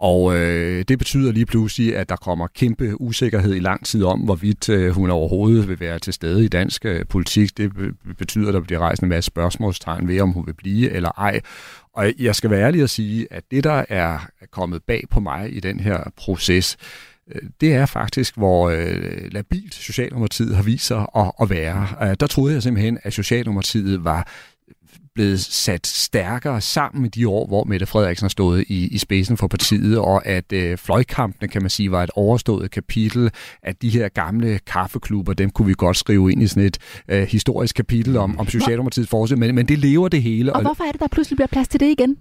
Og 0.00 0.36
øh, 0.36 0.84
det 0.88 0.98
betyder 0.98 1.32
lige 1.32 1.46
pludselig, 1.46 1.96
at 1.96 2.08
der 2.08 2.16
kommer 2.16 2.46
kæmpe 2.46 3.00
usikkerhed 3.00 3.54
i 3.54 3.58
lang 3.58 3.84
tid 3.86 4.04
om, 4.04 4.20
hvorvidt 4.20 4.68
øh, 4.68 4.90
hun 4.90 5.10
overhovedet 5.10 5.68
vil 5.68 5.80
være 5.80 5.98
til 5.98 6.12
stede 6.12 6.44
i 6.44 6.48
dansk 6.48 6.84
øh, 6.84 7.06
politik. 7.06 7.56
Det 7.56 7.72
betyder, 8.18 8.48
at 8.48 8.54
der 8.54 8.60
bliver 8.60 8.78
rejst 8.78 9.02
en 9.02 9.08
masse 9.08 9.26
spørgsmålstegn 9.26 10.08
ved, 10.08 10.20
om 10.20 10.30
hun 10.30 10.46
vil 10.46 10.54
blive 10.54 10.90
eller 10.90 11.10
ej. 11.18 11.40
Og 11.92 12.12
jeg 12.18 12.34
skal 12.34 12.50
være 12.50 12.60
ærlig 12.60 12.82
at 12.82 12.90
sige, 12.90 13.26
at 13.30 13.44
det, 13.50 13.64
der 13.64 13.84
er 13.88 14.18
kommet 14.50 14.82
bag 14.82 15.04
på 15.10 15.20
mig 15.20 15.56
i 15.56 15.60
den 15.60 15.80
her 15.80 16.12
proces, 16.16 16.76
det 17.60 17.72
er 17.72 17.86
faktisk, 17.86 18.36
hvor 18.36 18.70
øh, 18.70 19.32
labilt 19.32 19.74
Socialdemokratiet 19.74 20.56
har 20.56 20.62
vist 20.62 20.86
sig 20.86 21.06
at, 21.16 21.32
at 21.40 21.50
være. 21.50 21.88
Øh, 22.02 22.16
der 22.20 22.26
troede 22.26 22.54
jeg 22.54 22.62
simpelthen, 22.62 22.98
at 23.02 23.12
Socialdemokratiet 23.12 24.04
var 24.04 24.28
blevet 25.16 25.40
sat 25.40 25.86
stærkere 25.86 26.60
sammen 26.60 27.04
i 27.04 27.08
de 27.08 27.28
år, 27.28 27.46
hvor 27.46 27.64
Mette 27.64 27.86
Frederiksen 27.86 28.24
har 28.24 28.28
stået 28.28 28.64
i, 28.68 28.88
i 28.88 28.98
spidsen 28.98 29.36
for 29.36 29.46
partiet, 29.46 29.98
og 29.98 30.26
at 30.26 30.52
øh, 30.52 30.78
fløjkampene, 30.78 31.48
kan 31.48 31.62
man 31.62 31.70
sige, 31.70 31.90
var 31.90 32.02
et 32.02 32.10
overstået 32.14 32.70
kapitel, 32.70 33.30
at 33.62 33.82
de 33.82 33.88
her 33.88 34.08
gamle 34.08 34.58
kaffeklubber, 34.66 35.32
dem 35.32 35.50
kunne 35.50 35.66
vi 35.66 35.74
godt 35.78 35.96
skrive 35.96 36.32
ind 36.32 36.42
i 36.42 36.46
sådan 36.46 36.62
et 36.62 36.78
øh, 37.08 37.22
historisk 37.28 37.76
kapitel 37.76 38.16
om, 38.16 38.38
om 38.38 38.48
Socialdemokratiets 38.48 39.10
forsøg, 39.10 39.38
men, 39.38 39.54
men 39.54 39.68
det 39.68 39.78
lever 39.78 40.08
det 40.08 40.22
hele. 40.22 40.52
Og, 40.52 40.56
og 40.56 40.62
hvorfor 40.62 40.84
er 40.84 40.92
det, 40.92 41.00
der 41.00 41.08
pludselig 41.08 41.36
bliver 41.36 41.48
plads 41.48 41.68
til 41.68 41.80
det 41.80 41.90
igen? 41.90 42.16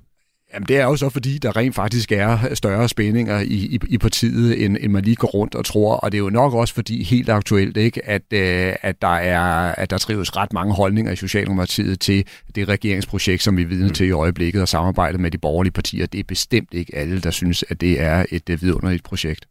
Jamen 0.56 0.68
det 0.68 0.78
er 0.78 0.84
jo 0.84 0.96
så 0.96 1.10
fordi, 1.10 1.38
der 1.38 1.56
rent 1.56 1.76
faktisk 1.76 2.12
er 2.12 2.54
større 2.54 2.90
spændinger 2.90 3.40
i, 3.40 3.46
i, 3.46 3.80
i 3.90 3.98
partiet, 3.98 4.66
end, 4.66 4.78
end 4.80 4.92
man 4.92 5.04
lige 5.04 5.16
går 5.16 5.28
rundt 5.28 5.56
og 5.56 5.66
tror. 5.66 5.96
Og 5.96 6.12
det 6.12 6.18
er 6.18 6.20
jo 6.20 6.30
nok 6.30 6.54
også 6.54 6.74
fordi, 6.74 7.04
helt 7.04 7.30
aktuelt, 7.30 7.78
ikke, 7.78 8.06
at, 8.06 8.22
øh, 8.34 8.74
at, 8.82 9.02
der 9.02 9.08
er, 9.08 9.42
at 9.78 9.90
der 9.90 9.98
trives 9.98 10.38
ret 10.38 10.54
mange 10.54 10.74
holdninger 10.74 11.12
i 11.12 11.16
Socialdemokratiet 11.16 12.00
til 12.00 12.28
det 12.56 12.70
regeringsprojekt, 12.70 13.44
som 13.44 13.58
vi 13.58 13.62
er 13.62 13.68
vidne 13.68 13.90
til 13.90 14.08
i 14.08 14.12
øjeblikket, 14.12 14.62
og 14.62 14.68
samarbejdet 14.68 15.20
med 15.20 15.32
de 15.32 15.38
borgerlige 15.38 15.74
partier. 15.74 16.06
Det 16.06 16.20
er 16.20 16.24
bestemt 16.24 16.74
ikke 16.74 16.96
alle, 16.96 17.22
der 17.22 17.32
synes, 17.32 17.64
at 17.70 17.82
det 17.82 18.02
er 18.02 18.26
et 18.32 18.50
øh, 18.50 18.62
vidunderligt 18.62 19.04
projekt. 19.04 19.46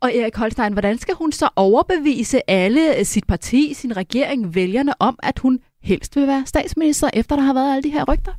Og 0.00 0.16
Erik 0.16 0.36
Holstein, 0.36 0.72
hvordan 0.72 0.98
skal 0.98 1.14
hun 1.14 1.32
så 1.32 1.48
overbevise 1.56 2.50
alle 2.50 3.04
sit 3.04 3.26
parti, 3.26 3.74
sin 3.74 3.96
regering, 3.96 4.54
vælgerne 4.54 5.02
om, 5.02 5.18
at 5.22 5.38
hun 5.38 5.58
helst 5.82 6.16
vil 6.16 6.26
være 6.26 6.42
statsminister, 6.46 7.10
efter 7.14 7.36
der 7.36 7.42
har 7.42 7.54
været 7.54 7.72
alle 7.72 7.82
de 7.82 7.90
her 7.90 8.04
rygter? 8.12 8.32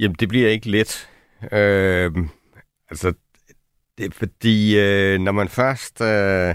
Jamen, 0.00 0.16
det 0.20 0.28
bliver 0.28 0.48
ikke 0.48 0.70
let. 0.70 1.08
Øh, 1.52 2.12
altså, 2.90 3.12
det 3.98 4.06
er 4.06 4.10
fordi, 4.12 4.78
øh, 4.78 5.20
når 5.20 5.32
man 5.32 5.48
først 5.48 6.00
øh, 6.00 6.54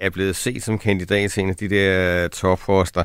er 0.00 0.10
blevet 0.12 0.36
set 0.36 0.62
som 0.62 0.78
kandidat 0.78 1.30
til 1.30 1.42
en 1.42 1.48
af 1.48 1.56
de 1.56 1.68
der 1.68 2.24
øh, 2.24 2.30
topposter, 2.30 3.04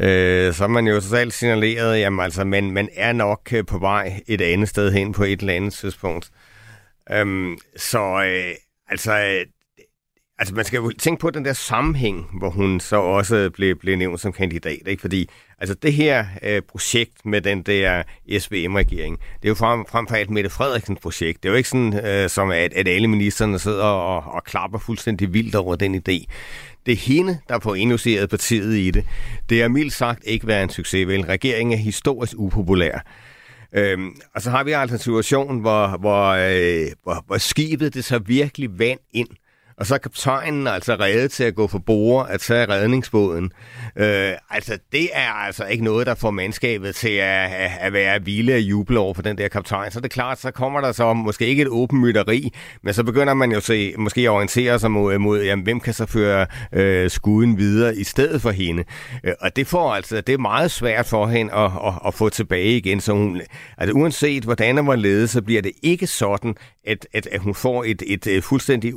øh, 0.00 0.54
så 0.54 0.64
er 0.64 0.68
man 0.68 0.86
jo 0.86 1.00
totalt 1.00 1.32
signaleret, 1.32 2.00
jamen 2.00 2.20
altså, 2.20 2.44
man, 2.44 2.70
man 2.70 2.88
er 2.94 3.12
nok 3.12 3.52
øh, 3.52 3.66
på 3.66 3.78
vej 3.78 4.22
et 4.26 4.40
andet 4.40 4.68
sted 4.68 4.92
hen 4.92 5.12
på 5.12 5.24
et 5.24 5.40
eller 5.40 5.54
andet 5.54 5.72
tidspunkt. 5.72 6.30
Øh, 7.10 7.56
så 7.76 8.24
øh, 8.26 8.54
altså, 8.88 9.18
øh, 9.18 9.46
altså, 10.44 10.54
man 10.54 10.64
skal 10.64 10.76
jo 10.76 10.92
tænke 10.98 11.20
på 11.20 11.30
den 11.30 11.44
der 11.44 11.52
sammenhæng, 11.52 12.26
hvor 12.38 12.50
hun 12.50 12.80
så 12.80 12.96
også 12.96 13.50
blev, 13.54 13.76
blev 13.78 13.96
nævnt 13.96 14.20
som 14.20 14.32
kandidat. 14.32 14.82
Ikke? 14.86 15.00
Fordi 15.00 15.30
altså, 15.58 15.74
det 15.74 15.92
her 15.92 16.26
øh, 16.42 16.62
projekt 16.62 17.26
med 17.26 17.40
den 17.40 17.62
der 17.62 18.02
SVM-regering, 18.38 19.18
det 19.18 19.44
er 19.44 19.48
jo 19.48 19.54
frem, 19.54 19.84
frem 19.88 20.06
for 20.06 20.14
alt 20.14 20.30
Mette 20.30 20.50
Frederiksens 20.50 21.00
projekt. 21.00 21.42
Det 21.42 21.48
er 21.48 21.52
jo 21.52 21.56
ikke 21.56 21.68
sådan, 21.68 22.06
øh, 22.06 22.28
som 22.30 22.50
at, 22.50 22.72
at 22.72 22.88
alle 22.88 23.08
ministerne 23.08 23.58
sidder 23.58 23.84
og, 23.84 24.32
og 24.32 24.44
klapper 24.44 24.78
fuldstændig 24.78 25.32
vildt 25.32 25.54
over 25.54 25.76
den 25.76 25.94
idé. 25.94 26.24
Det 26.86 26.92
er 26.92 26.96
hende, 26.96 27.38
der 27.48 27.58
får 27.60 27.74
induceret 27.74 28.30
partiet 28.30 28.76
i 28.76 28.90
det. 28.90 29.04
Det 29.48 29.62
er 29.62 29.68
mildt 29.68 29.92
sagt 29.92 30.22
ikke 30.24 30.46
været 30.46 30.62
en 30.62 30.70
succes, 30.70 31.06
vel? 31.08 31.24
Regeringen 31.24 31.78
er 31.78 31.82
historisk 31.82 32.34
upopulær. 32.36 32.98
Øhm, 33.72 34.10
og 34.34 34.42
så 34.42 34.50
har 34.50 34.64
vi 34.64 34.72
altså 34.72 34.96
en 34.96 35.00
situation, 35.00 35.60
hvor, 35.60 35.86
hvor, 35.86 36.28
øh, 36.28 36.86
hvor, 37.02 37.24
hvor 37.26 37.38
skibet 37.38 37.94
det 37.94 38.04
så 38.04 38.18
virkelig 38.18 38.78
vand 38.78 38.98
ind 39.12 39.28
og 39.76 39.86
så 39.86 39.94
er 39.94 39.98
kaptajnen 39.98 40.66
altså 40.66 40.96
reddet 41.00 41.30
til 41.30 41.44
at 41.44 41.54
gå 41.54 41.66
for 41.66 41.78
bord 41.78 42.26
at 42.30 42.40
tage 42.40 42.68
redningsbåden. 42.68 43.52
Øh, 43.96 44.32
altså, 44.50 44.78
det 44.92 45.08
er 45.12 45.30
altså 45.30 45.64
ikke 45.64 45.84
noget, 45.84 46.06
der 46.06 46.14
får 46.14 46.30
mandskabet 46.30 46.94
til 46.94 47.08
at, 47.08 47.50
at 47.80 47.92
være 47.92 48.24
vilde 48.24 48.54
og 48.54 48.60
juble 48.60 48.98
over 48.98 49.14
for 49.14 49.22
den 49.22 49.38
der 49.38 49.48
kaptajn. 49.48 49.90
Så 49.90 50.00
det 50.00 50.10
klart, 50.10 50.40
så 50.40 50.50
kommer 50.50 50.80
der 50.80 50.92
så 50.92 51.12
måske 51.12 51.46
ikke 51.46 51.62
et 51.62 51.68
åbent 51.68 52.00
mytteri, 52.00 52.52
men 52.82 52.94
så 52.94 53.04
begynder 53.04 53.34
man 53.34 53.52
jo 53.52 53.60
se, 53.60 53.94
måske 53.98 54.20
at 54.20 54.28
orientere 54.28 54.78
sig 54.78 54.90
mod, 54.90 55.18
mod 55.18 55.42
jamen, 55.42 55.62
hvem 55.62 55.80
kan 55.80 55.94
så 55.94 56.06
føre 56.06 56.46
øh, 56.72 57.10
skuden 57.10 57.58
videre 57.58 57.96
i 57.96 58.04
stedet 58.04 58.42
for 58.42 58.50
hende. 58.50 58.84
Øh, 59.24 59.32
og 59.40 59.56
det 59.56 59.66
får 59.66 59.94
altså, 59.94 60.20
det 60.20 60.32
er 60.32 60.38
meget 60.38 60.70
svært 60.70 61.06
for 61.06 61.26
hende 61.26 61.52
at, 61.52 61.70
at, 61.86 61.92
at 62.06 62.14
få 62.14 62.28
tilbage 62.28 62.76
igen. 62.76 63.00
Så 63.00 63.12
hun, 63.12 63.40
altså, 63.78 63.94
uanset 63.94 64.44
hvordan 64.44 64.76
hun 64.76 64.86
var 64.86 64.96
ledet, 64.96 65.30
så 65.30 65.42
bliver 65.42 65.62
det 65.62 65.72
ikke 65.82 66.06
sådan, 66.06 66.54
at, 66.86 67.06
at, 67.12 67.26
at 67.26 67.40
hun 67.40 67.54
får 67.54 67.84
et, 67.84 68.02
et, 68.06 68.26
et 68.26 68.44
fuldstændig 68.44 68.94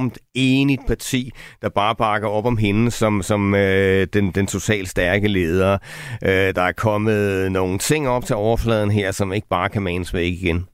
uniformt, 0.00 0.18
enigt 0.34 0.86
parti, 0.86 1.30
der 1.62 1.68
bare 1.68 1.96
bakker 1.96 2.28
op 2.28 2.46
om 2.46 2.56
hende 2.56 2.90
som, 2.90 3.22
som 3.22 3.54
øh, 3.54 4.06
den, 4.12 4.30
den 4.30 4.46
totalt 4.46 4.88
stærke 4.88 5.28
leder. 5.28 5.78
Øh, 6.24 6.54
der 6.54 6.62
er 6.62 6.72
kommet 6.72 7.52
nogle 7.52 7.78
ting 7.78 8.08
op 8.08 8.24
til 8.24 8.36
overfladen 8.36 8.90
her, 8.90 9.12
som 9.12 9.32
ikke 9.32 9.48
bare 9.48 9.68
kan 9.68 9.82
manes 9.82 10.14
væk 10.14 10.32
igen. 10.32 10.66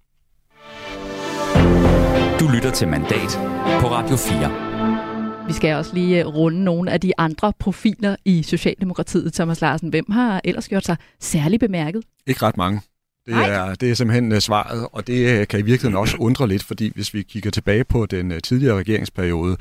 Du 2.41 2.49
lytter 2.55 2.71
til 2.75 2.89
Mandat 2.89 3.39
på 3.81 3.87
Radio 3.87 4.17
4. 4.17 5.47
Vi 5.49 5.53
skal 5.53 5.75
også 5.75 5.95
lige 5.95 6.21
øh, 6.21 6.27
runde 6.27 6.65
nogle 6.65 6.91
af 6.91 7.01
de 7.01 7.13
andre 7.19 7.53
profiler 7.59 8.17
i 8.25 8.43
Socialdemokratiet, 8.43 9.35
Thomas 9.35 9.61
Larsen. 9.61 9.89
Hvem 9.89 10.11
har 10.11 10.41
ellers 10.45 10.69
gjort 10.69 10.85
sig 10.85 10.97
særlig 11.21 11.61
bemærket? 11.61 12.03
Ikke 12.27 12.43
ret 12.43 12.57
mange. 12.57 12.81
Det 13.27 13.35
er, 13.35 13.75
det 13.75 13.91
er 13.91 13.95
simpelthen 13.95 14.33
uh, 14.33 14.39
svaret, 14.39 14.89
og 14.93 15.07
det 15.07 15.41
uh, 15.41 15.47
kan 15.47 15.61
i 15.61 15.63
virkeligheden 15.63 15.97
også 15.97 16.17
undre 16.17 16.49
lidt, 16.49 16.65
fordi 16.65 16.93
hvis 16.95 17.15
vi 17.15 17.23
kigger 17.23 17.51
tilbage 17.51 17.85
på 17.85 18.07
den 18.07 18.33
uh, 18.33 18.39
tidligere 18.39 18.79
regeringsperiode, 18.79 19.57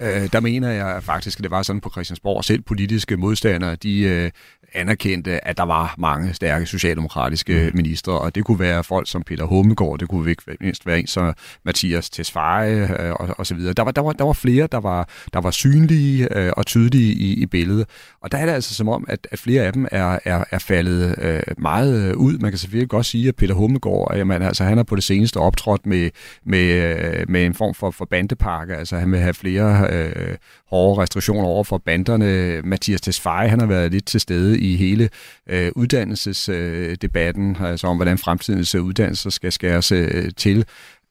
uh, 0.00 0.26
der 0.32 0.40
mener 0.40 0.70
jeg 0.70 1.02
faktisk, 1.02 1.38
at 1.38 1.42
det 1.42 1.50
var 1.50 1.62
sådan 1.62 1.80
på 1.80 1.90
Christiansborg, 1.90 2.44
selv 2.44 2.62
politiske 2.62 3.16
modstandere, 3.16 3.76
de 3.76 4.24
uh, 4.24 4.30
anerkendte, 4.74 5.48
at 5.48 5.56
der 5.56 5.62
var 5.62 5.94
mange 5.98 6.34
stærke 6.34 6.66
socialdemokratiske 6.66 7.70
mm. 7.70 7.76
ministre, 7.76 8.12
og 8.18 8.34
det 8.34 8.44
kunne 8.44 8.58
være 8.58 8.84
folk 8.84 9.10
som 9.10 9.22
Peter 9.22 9.44
Hummelgaard, 9.44 9.98
det 9.98 10.08
kunne 10.08 10.30
ikke 10.30 10.42
mindst 10.60 10.86
være 10.86 10.98
en 10.98 11.06
som 11.06 11.34
Mathias 11.64 12.10
Tesfaye 12.10 12.88
øh, 13.00 13.12
og, 13.12 13.28
og 13.38 13.46
så 13.46 13.54
videre. 13.54 13.72
Der 13.72 13.82
var, 13.82 13.90
der, 13.90 14.00
var, 14.02 14.12
der 14.12 14.24
var 14.24 14.32
flere, 14.32 14.68
der 14.72 14.80
var, 14.80 15.08
der 15.32 15.40
var 15.40 15.50
synlige 15.50 16.38
øh, 16.38 16.52
og 16.56 16.66
tydelige 16.66 17.12
i, 17.12 17.32
i 17.42 17.46
billedet. 17.46 17.86
Og 18.22 18.32
der 18.32 18.38
er 18.38 18.46
det 18.46 18.52
altså 18.52 18.74
som 18.74 18.88
om, 18.88 19.04
at, 19.08 19.26
at 19.30 19.38
flere 19.38 19.62
af 19.62 19.72
dem 19.72 19.86
er, 19.90 20.18
er, 20.24 20.44
er 20.50 20.58
faldet 20.58 21.14
øh, 21.22 21.42
meget 21.58 22.14
ud. 22.14 22.38
Man 22.38 22.50
kan 22.50 22.58
selvfølgelig 22.58 22.88
godt 22.88 23.06
sige, 23.06 23.28
at 23.28 23.36
Peter 23.36 23.54
Hummelgaard, 23.54 24.12
jamen, 24.16 24.42
altså, 24.42 24.64
han 24.64 24.76
har 24.76 24.84
på 24.84 24.96
det 24.96 25.04
seneste 25.04 25.36
optrådt 25.36 25.86
med, 25.86 26.10
med, 26.46 26.68
øh, 26.68 27.24
med 27.28 27.46
en 27.46 27.54
form 27.54 27.74
for, 27.74 27.90
for 27.90 28.04
bandepakke, 28.04 28.76
altså 28.76 28.96
han 28.96 29.12
vil 29.12 29.20
have 29.20 29.34
flere 29.34 29.89
øh, 29.90 30.36
hårde 30.66 31.02
restriktioner 31.02 31.44
over 31.48 31.64
for 31.64 31.78
banderne. 31.78 32.62
Mathias 32.62 33.00
Tesfaye, 33.00 33.48
han 33.48 33.60
har 33.60 33.66
været 33.66 33.92
lidt 33.92 34.06
til 34.06 34.20
stede 34.20 34.60
i 34.60 34.76
hele 34.76 35.08
øh, 35.48 35.72
uddannelsesdebatten, 35.76 37.56
øh, 37.60 37.62
altså 37.62 37.86
om 37.86 37.96
hvordan 37.96 38.18
fremtidens 38.18 38.74
uddannelser 38.74 39.30
skal 39.30 39.52
skæres 39.52 39.92
øh, 39.92 40.30
til. 40.36 40.64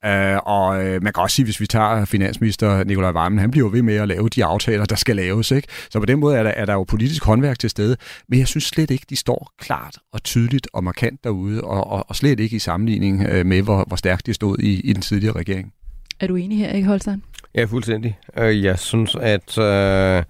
Uh, 0.06 0.38
og 0.46 0.78
uh, 0.78 1.04
man 1.04 1.14
kan 1.14 1.24
også 1.24 1.36
sige, 1.36 1.46
hvis 1.46 1.60
vi 1.60 1.68
tager 1.68 2.06
finansminister 2.06 2.84
Nikolaj 2.84 3.12
Vammen, 3.12 3.40
han 3.40 3.52
bliver 3.52 3.70
ved 3.70 3.82
med 3.82 3.96
at 3.96 4.08
lave 4.08 4.30
de 4.30 4.46
aftaler, 4.46 4.86
der 4.86 4.96
skal 4.96 5.16
laves. 5.16 5.52
Ikke? 5.52 5.68
Så 5.90 6.00
på 6.00 6.06
den 6.06 6.20
måde 6.20 6.38
er 6.38 6.44
der, 6.44 6.50
er 6.50 6.66
der 6.66 6.74
jo 6.74 6.84
politisk 6.84 7.24
håndværk 7.24 7.60
til 7.60 7.70
stede. 7.70 7.98
Men 8.30 8.40
jeg 8.40 8.48
synes 8.48 8.64
slet 8.64 8.92
ikke, 8.92 9.06
de 9.10 9.16
står 9.16 9.52
klart 9.60 9.98
og 10.14 10.24
tydeligt 10.24 10.68
og 10.74 10.84
markant 10.84 11.24
derude, 11.24 11.62
og, 11.62 11.88
og, 11.88 12.06
og 12.10 12.16
slet 12.16 12.40
ikke 12.40 12.56
i 12.56 12.60
sammenligning 12.60 13.22
uh, 13.22 13.46
med, 13.46 13.62
hvor, 13.62 13.84
hvor 13.88 13.96
stærkt 13.96 14.26
de 14.26 14.34
stod 14.34 14.58
i, 14.60 14.80
i 14.80 14.94
den 14.94 15.02
tidligere 15.02 15.36
regering. 15.36 15.74
Er 16.20 16.28
du 16.28 16.36
enig 16.36 16.58
her, 16.58 16.72
ikke 16.72 16.88
Holstein? 16.88 17.24
Ja, 17.56 17.64
fuldstændig. 17.64 18.20
Øh, 18.38 18.64
jeg 18.64 18.80
synes, 18.80 19.16
at 19.16 19.58
øh, 19.58 20.24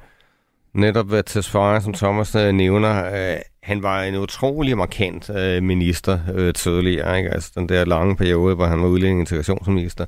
netop 0.73 1.05
øh, 1.05 1.09
hvad 1.09 1.23
Tesfaye, 1.23 1.81
som 1.81 1.93
Thomas 1.93 2.35
øh, 2.35 2.51
nævner, 2.51 3.05
øh, 3.05 3.39
han 3.63 3.83
var 3.83 4.03
en 4.03 4.15
utrolig 4.15 4.77
markant 4.77 5.29
øh, 5.29 5.63
minister 5.63 6.19
øh, 6.35 6.53
tidligere. 6.53 7.17
Ikke? 7.17 7.29
Altså 7.29 7.51
den 7.55 7.69
der 7.69 7.85
lange 7.85 8.15
periode, 8.15 8.55
hvor 8.55 8.65
han 8.65 8.81
var 8.81 8.87
udlænding 8.87 9.19
integrationsminister. 9.19 10.05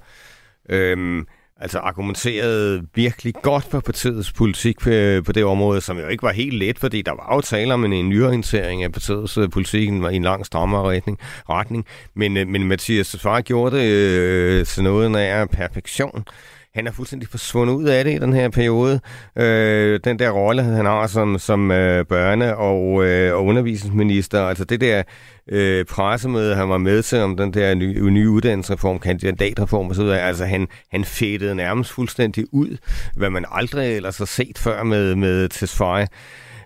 Uh, 0.74 1.24
altså 1.62 1.80
argumenterede 1.80 2.88
virkelig 2.96 3.34
godt 3.42 3.64
for 3.64 3.80
partiets 3.80 4.32
politik 4.32 4.80
på, 4.80 4.90
på 5.26 5.32
det 5.32 5.44
område, 5.44 5.82
som 5.82 5.98
jo 5.98 6.08
ikke 6.08 6.24
var 6.24 6.32
helt 6.32 6.54
let, 6.54 6.80
fordi 6.80 7.02
der 7.02 7.12
var 7.12 7.36
jo 7.36 7.42
tale 7.42 7.74
om 7.74 7.86
en, 7.86 7.94
en 7.94 8.10
nyorientering 8.10 8.84
af 8.84 8.92
partiets 8.92 9.38
øh, 9.38 9.50
politik 9.50 9.82
i 9.84 9.88
en 9.88 10.24
lang 10.24 10.46
strammere 10.46 10.90
retning. 10.90 11.20
retning. 11.50 11.86
Men, 12.16 12.38
øh, 12.38 12.48
men 12.48 12.68
Mathias 12.68 13.12
Tesfaye 13.12 13.42
gjorde 13.42 13.78
det 13.78 13.92
øh, 13.92 14.66
til 14.66 14.84
noget 14.84 15.16
af 15.16 15.50
perfektion. 15.50 16.26
Han 16.74 16.88
er 16.88 16.92
fuldstændig 16.92 17.30
forsvundet 17.30 17.74
ud 17.74 17.86
af 17.86 18.04
det 18.04 18.14
i 18.14 18.18
den 18.18 18.34
her 18.34 18.50
periode. 18.50 19.00
Øh, 19.36 20.00
den 20.04 20.20
der 20.20 20.30
rolle, 20.30 20.64
han 20.64 20.86
har 20.86 21.08
som, 21.08 21.40
som 21.40 21.72
øh, 21.72 22.06
børne- 22.14 22.54
og, 22.54 23.06
øh, 23.06 23.34
og 23.34 23.46
undervisningsminister, 23.46 24.42
altså 24.42 24.66
det 24.66 24.82
der 24.82 25.04
øh, 25.48 25.86
pressemøde, 25.86 26.56
han 26.56 26.70
var 26.70 26.78
med 26.78 27.04
til 27.04 27.20
om 27.20 27.38
den 27.38 27.54
der 27.54 27.74
nye, 27.76 28.12
nye 28.12 28.30
uddannelsesreform, 28.30 29.00
kandidatreform 29.00 29.90
osv., 29.90 30.02
altså 30.02 30.46
han, 30.46 30.68
han 30.92 31.06
fættede 31.06 31.56
nærmest 31.56 31.92
fuldstændig 31.92 32.46
ud, 32.52 32.78
hvad 33.16 33.30
man 33.30 33.46
aldrig 33.52 33.96
ellers 33.96 34.18
har 34.18 34.26
set 34.26 34.58
før 34.58 34.84
med, 34.84 35.16
med 35.16 35.50
Tesfaye. 35.50 36.08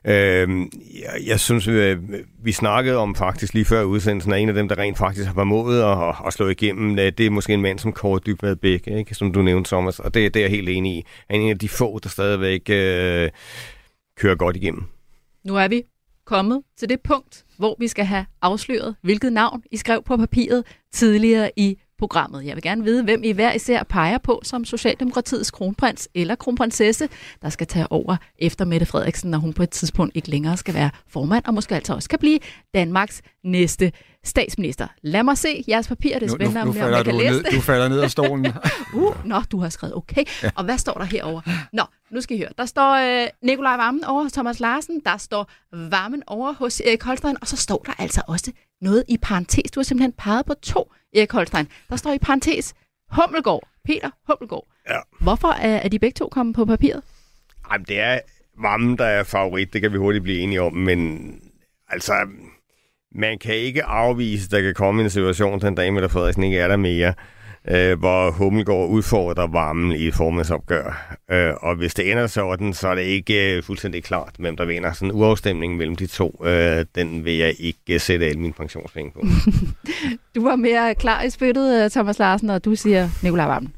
Øh, 0.07 0.49
jeg, 1.01 1.27
jeg 1.27 1.39
synes, 1.39 1.67
vi, 1.67 1.95
vi 2.43 2.51
snakkede 2.51 2.97
om 2.97 3.15
faktisk 3.15 3.53
lige 3.53 3.65
før 3.65 3.83
udsendelsen 3.83 4.33
at 4.33 4.39
en 4.39 4.49
af 4.49 4.55
dem, 4.55 4.67
der 4.67 4.77
rent 4.77 4.97
faktisk 4.97 5.27
har 5.27 5.33
formået 5.33 5.81
at, 5.81 6.09
at, 6.09 6.15
at 6.27 6.33
slå 6.33 6.47
igennem. 6.47 6.99
Øh, 6.99 7.11
det 7.17 7.25
er 7.25 7.29
måske 7.29 7.53
en 7.53 7.61
mand 7.61 7.79
som 7.79 7.93
Kåre 7.93 8.19
Dybvad 8.25 8.55
Bæk, 8.55 8.87
ikke? 8.87 9.15
som 9.15 9.33
du 9.33 9.41
nævnte, 9.41 9.69
Thomas, 9.69 9.99
og 9.99 10.13
det, 10.13 10.33
det 10.33 10.39
er 10.39 10.43
jeg 10.43 10.51
helt 10.51 10.69
enig 10.69 10.97
i. 10.97 11.05
Han 11.29 11.39
er 11.39 11.43
en 11.43 11.49
af 11.49 11.59
de 11.59 11.69
få, 11.69 11.99
der 11.99 12.09
stadigvæk 12.09 12.69
øh, 12.69 13.29
kører 14.17 14.35
godt 14.35 14.55
igennem. 14.55 14.83
Nu 15.43 15.55
er 15.55 15.67
vi 15.67 15.83
kommet 16.25 16.61
til 16.77 16.89
det 16.89 17.01
punkt, 17.01 17.45
hvor 17.57 17.75
vi 17.79 17.87
skal 17.87 18.05
have 18.05 18.25
afsløret, 18.41 18.95
hvilket 19.01 19.33
navn 19.33 19.63
I 19.71 19.77
skrev 19.77 20.03
på 20.03 20.17
papiret 20.17 20.63
tidligere 20.91 21.51
i 21.57 21.77
programmet. 21.99 22.45
Jeg 22.45 22.55
vil 22.55 22.63
gerne 22.63 22.83
vide, 22.83 23.03
hvem 23.03 23.23
I 23.23 23.31
hver 23.31 23.53
især 23.53 23.83
peger 23.83 24.17
på 24.17 24.41
som 24.43 24.65
Socialdemokratiets 24.65 25.51
kronprins 25.51 26.09
eller 26.15 26.35
kronprinsesse, 26.35 27.09
der 27.41 27.49
skal 27.49 27.67
tage 27.67 27.91
over 27.91 28.17
efter 28.39 28.65
Mette 28.65 28.85
Frederiksen, 28.85 29.31
når 29.31 29.37
hun 29.37 29.53
på 29.53 29.63
et 29.63 29.69
tidspunkt 29.69 30.15
ikke 30.15 30.29
længere 30.29 30.57
skal 30.57 30.73
være 30.73 30.89
formand, 31.07 31.45
og 31.45 31.53
måske 31.53 31.75
altså 31.75 31.93
også 31.93 32.09
kan 32.09 32.19
blive 32.19 32.39
Danmarks 32.73 33.21
næste 33.43 33.91
statsminister. 34.23 34.87
Lad 35.01 35.23
mig 35.23 35.37
se 35.37 35.63
jeres 35.67 35.87
papir, 35.87 36.19
det 36.19 36.23
er 36.23 36.29
spændende, 36.29 36.59
nu, 36.59 36.65
nu, 36.65 36.79
nu 36.79 36.85
om 36.85 36.91
jeg 36.91 37.05
kan 37.05 37.15
læse 37.15 37.31
ned, 37.31 37.43
det. 37.43 37.51
Du 37.51 37.61
falder 37.61 37.87
ned 37.87 37.99
af 37.99 38.11
stolen. 38.11 38.45
uh, 38.93 39.25
nå, 39.25 39.41
du 39.51 39.59
har 39.59 39.69
skrevet 39.69 39.95
okay. 39.95 40.23
Ja. 40.43 40.49
Og 40.55 40.63
hvad 40.63 40.77
står 40.77 40.93
der 40.93 41.03
herover? 41.03 41.41
Nå, 41.73 41.83
nu 42.11 42.21
skal 42.21 42.37
I 42.37 42.39
høre. 42.39 42.49
Der 42.57 42.65
står 42.65 43.21
øh, 43.23 43.27
Nikolaj 43.43 43.75
Vammen 43.77 44.03
over 44.03 44.23
hos 44.23 44.31
Thomas 44.31 44.59
Larsen, 44.59 45.01
der 45.05 45.17
står 45.17 45.51
Vammen 45.71 46.23
over 46.27 46.53
hos 46.53 46.79
Erik 46.79 47.03
Holstein, 47.03 47.37
og 47.41 47.47
så 47.47 47.57
står 47.57 47.83
der 47.85 47.93
altså 47.99 48.21
også 48.27 48.51
noget 48.81 49.03
i 49.07 49.17
parentes. 49.17 49.71
Du 49.71 49.79
har 49.79 49.83
simpelthen 49.83 50.11
peget 50.11 50.45
på 50.45 50.53
to 50.53 50.91
Erik 51.15 51.31
Holstein. 51.31 51.67
Der 51.89 51.95
står 51.95 52.13
i 52.13 52.17
parentes 52.17 52.73
Hummelgaard. 53.11 53.67
Peter 53.85 54.09
Hummelgaard. 54.27 54.67
Ja. 54.89 54.99
Hvorfor 55.21 55.47
er, 55.47 55.77
er 55.77 55.87
de 55.87 55.99
begge 55.99 56.13
to 56.13 56.29
kommet 56.29 56.55
på 56.55 56.65
papiret? 56.65 57.01
Jamen, 57.71 57.85
det 57.85 57.99
er 57.99 58.19
Vammen, 58.61 58.97
der 58.97 59.05
er 59.05 59.23
favorit. 59.23 59.73
Det 59.73 59.81
kan 59.81 59.93
vi 59.93 59.97
hurtigt 59.97 60.23
blive 60.23 60.39
enige 60.39 60.61
om, 60.61 60.73
men 60.73 61.29
altså, 61.89 62.13
man 63.15 63.37
kan 63.37 63.55
ikke 63.55 63.83
afvise, 63.83 64.45
at 64.45 64.51
der 64.51 64.61
kan 64.61 64.73
komme 64.73 65.03
en 65.03 65.09
situation, 65.09 65.61
den 65.61 65.75
dag 65.75 65.93
med 65.93 66.09
Frederiksen 66.09 66.43
ikke 66.43 66.59
er 66.59 66.67
der 66.67 66.77
mere, 66.77 67.13
øh, 67.67 67.99
hvor 67.99 68.31
Hummelgaard 68.31 68.89
udfordrer 68.89 69.47
varmen 69.47 69.91
i 69.91 70.07
et 70.07 70.13
formandsopgør. 70.13 71.17
Øh, 71.31 71.53
og 71.61 71.75
hvis 71.75 71.93
det 71.93 72.11
ender 72.11 72.27
sådan, 72.27 72.73
så 72.73 72.87
er 72.87 72.95
det 72.95 73.01
ikke 73.01 73.55
øh, 73.57 73.63
fuldstændig 73.63 74.03
klart, 74.03 74.35
hvem 74.39 74.57
der 74.57 74.65
vinder. 74.65 74.93
Sådan 74.93 75.07
en 75.07 75.15
uafstemning 75.15 75.77
mellem 75.77 75.95
de 75.95 76.07
to, 76.07 76.45
øh, 76.45 76.85
den 76.95 77.25
vil 77.25 77.33
jeg 77.33 77.55
ikke 77.59 77.93
øh, 77.93 77.99
sætte 77.99 78.25
alle 78.25 78.41
mine 78.41 78.53
pensionspenge 78.53 79.11
på. 79.11 79.21
du 80.35 80.43
var 80.43 80.55
mere 80.55 80.95
klar 80.95 81.23
i 81.23 81.29
spyttet, 81.29 81.83
øh, 81.83 81.89
Thomas 81.89 82.19
Larsen, 82.19 82.49
og 82.49 82.65
du 82.65 82.75
siger 82.75 83.09
Nikolaj 83.23 83.45
Vammen. 83.45 83.73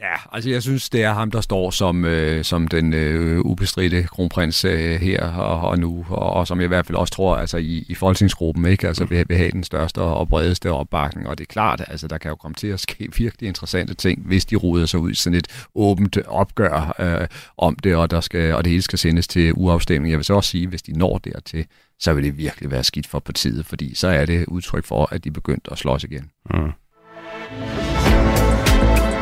Ja, 0.00 0.14
altså 0.32 0.50
jeg 0.50 0.62
synes, 0.62 0.90
det 0.90 1.02
er 1.02 1.12
ham, 1.12 1.30
der 1.30 1.40
står 1.40 1.70
som, 1.70 2.04
øh, 2.04 2.44
som 2.44 2.68
den 2.68 2.94
øh, 2.94 3.40
ubestridte 3.40 4.02
kronprins 4.02 4.64
øh, 4.64 5.00
her 5.00 5.24
og, 5.24 5.68
og 5.68 5.78
nu, 5.78 6.06
og, 6.08 6.32
og 6.32 6.46
som 6.46 6.58
jeg 6.58 6.64
i 6.64 6.68
hvert 6.68 6.86
fald 6.86 6.98
også 6.98 7.14
tror, 7.14 7.36
altså 7.36 7.56
i, 7.56 7.84
i 7.88 7.94
folketingsgruppen, 7.94 8.64
ikke? 8.64 8.88
Altså 8.88 9.04
vil, 9.04 9.24
vil 9.28 9.36
have 9.36 9.50
den 9.50 9.64
største 9.64 9.98
og 9.98 10.28
bredeste 10.28 10.72
opbakning, 10.72 11.28
og 11.28 11.38
det 11.38 11.44
er 11.44 11.52
klart, 11.52 11.84
altså 11.88 12.08
der 12.08 12.18
kan 12.18 12.28
jo 12.28 12.36
komme 12.36 12.54
til 12.54 12.66
at 12.66 12.80
ske 12.80 13.08
virkelig 13.18 13.48
interessante 13.48 13.94
ting, 13.94 14.26
hvis 14.26 14.44
de 14.44 14.56
ruder 14.56 14.86
sig 14.86 15.00
ud 15.00 15.10
i 15.10 15.14
sådan 15.14 15.36
et 15.36 15.66
åbent 15.74 16.18
opgør 16.26 16.94
øh, 16.98 17.28
om 17.58 17.76
det, 17.76 17.96
og, 17.96 18.10
der 18.10 18.20
skal, 18.20 18.54
og 18.54 18.64
det 18.64 18.70
hele 18.70 18.82
skal 18.82 18.98
sendes 18.98 19.28
til 19.28 19.52
uafstemning. 19.54 20.10
Jeg 20.10 20.18
vil 20.18 20.24
så 20.24 20.34
også 20.34 20.50
sige, 20.50 20.66
hvis 20.66 20.82
de 20.82 20.98
når 20.98 21.18
dertil, 21.18 21.66
så 21.98 22.12
vil 22.12 22.24
det 22.24 22.38
virkelig 22.38 22.70
være 22.70 22.84
skidt 22.84 23.06
for 23.06 23.18
partiet, 23.18 23.66
fordi 23.66 23.94
så 23.94 24.08
er 24.08 24.26
det 24.26 24.46
udtryk 24.46 24.84
for, 24.84 25.08
at 25.14 25.24
de 25.24 25.28
er 25.28 25.32
begyndt 25.32 25.68
at 25.72 25.78
slås 25.78 26.04
igen. 26.04 26.30
Mm. 26.50 26.72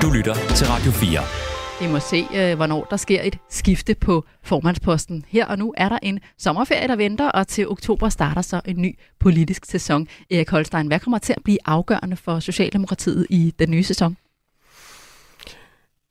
Du 0.02 0.10
lytter 0.10 0.34
til 0.34 0.66
Radio 0.66 0.90
4. 0.92 1.20
Vi 1.86 1.92
må 1.92 2.00
se, 2.00 2.26
øh, 2.34 2.56
hvornår 2.56 2.86
der 2.90 2.96
sker 2.96 3.22
et 3.22 3.38
skifte 3.48 3.94
på 3.94 4.24
formandsposten. 4.42 5.24
Her 5.28 5.46
og 5.46 5.58
nu 5.58 5.74
er 5.76 5.88
der 5.88 5.98
en 6.02 6.20
sommerferie, 6.38 6.88
der 6.88 6.96
venter, 6.96 7.28
og 7.28 7.48
til 7.48 7.68
oktober 7.68 8.08
starter 8.08 8.42
så 8.42 8.60
en 8.64 8.82
ny 8.82 8.98
politisk 9.20 9.64
sæson. 9.64 10.08
Erik 10.30 10.50
Holstein, 10.50 10.86
hvad 10.86 11.00
kommer 11.00 11.18
til 11.18 11.34
at 11.36 11.42
blive 11.44 11.58
afgørende 11.64 12.16
for 12.16 12.40
Socialdemokratiet 12.40 13.26
i 13.30 13.54
den 13.58 13.70
nye 13.70 13.82
sæson? 13.82 14.16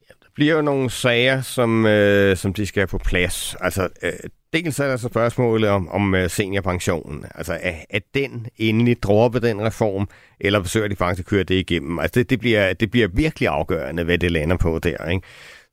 Ja, 0.09 0.13
der 0.21 0.27
bliver 0.35 0.55
jo 0.55 0.61
nogle 0.61 0.89
sager, 0.89 1.41
som, 1.41 1.85
øh, 1.85 2.37
som 2.37 2.53
de 2.53 2.65
skal 2.65 2.79
have 2.81 2.87
på 2.87 2.97
plads. 2.97 3.55
Altså, 3.61 3.89
øh, 4.03 4.11
dels 4.53 4.79
er 4.79 4.87
der 4.87 4.97
så 4.97 5.07
spørgsmålet 5.07 5.69
om, 5.69 5.89
om 5.89 6.15
øh, 6.15 6.29
seniorpensionen. 6.29 7.25
Altså, 7.35 7.53
er, 7.61 7.73
er 7.89 7.99
den 8.13 8.47
endelig 8.57 9.03
droppet 9.03 9.41
den 9.41 9.61
reform, 9.61 10.09
eller 10.39 10.61
forsøger 10.61 10.87
de 10.87 10.95
faktisk 10.95 11.19
at 11.19 11.29
køre 11.29 11.43
det 11.43 11.55
igennem? 11.55 11.99
Altså, 11.99 12.19
det, 12.19 12.29
det, 12.29 12.39
bliver, 12.39 12.73
det 12.73 12.91
bliver 12.91 13.07
virkelig 13.13 13.49
afgørende, 13.49 14.03
hvad 14.03 14.17
det 14.17 14.31
lander 14.31 14.57
på 14.57 14.79
der, 14.79 15.09
ikke? 15.09 15.27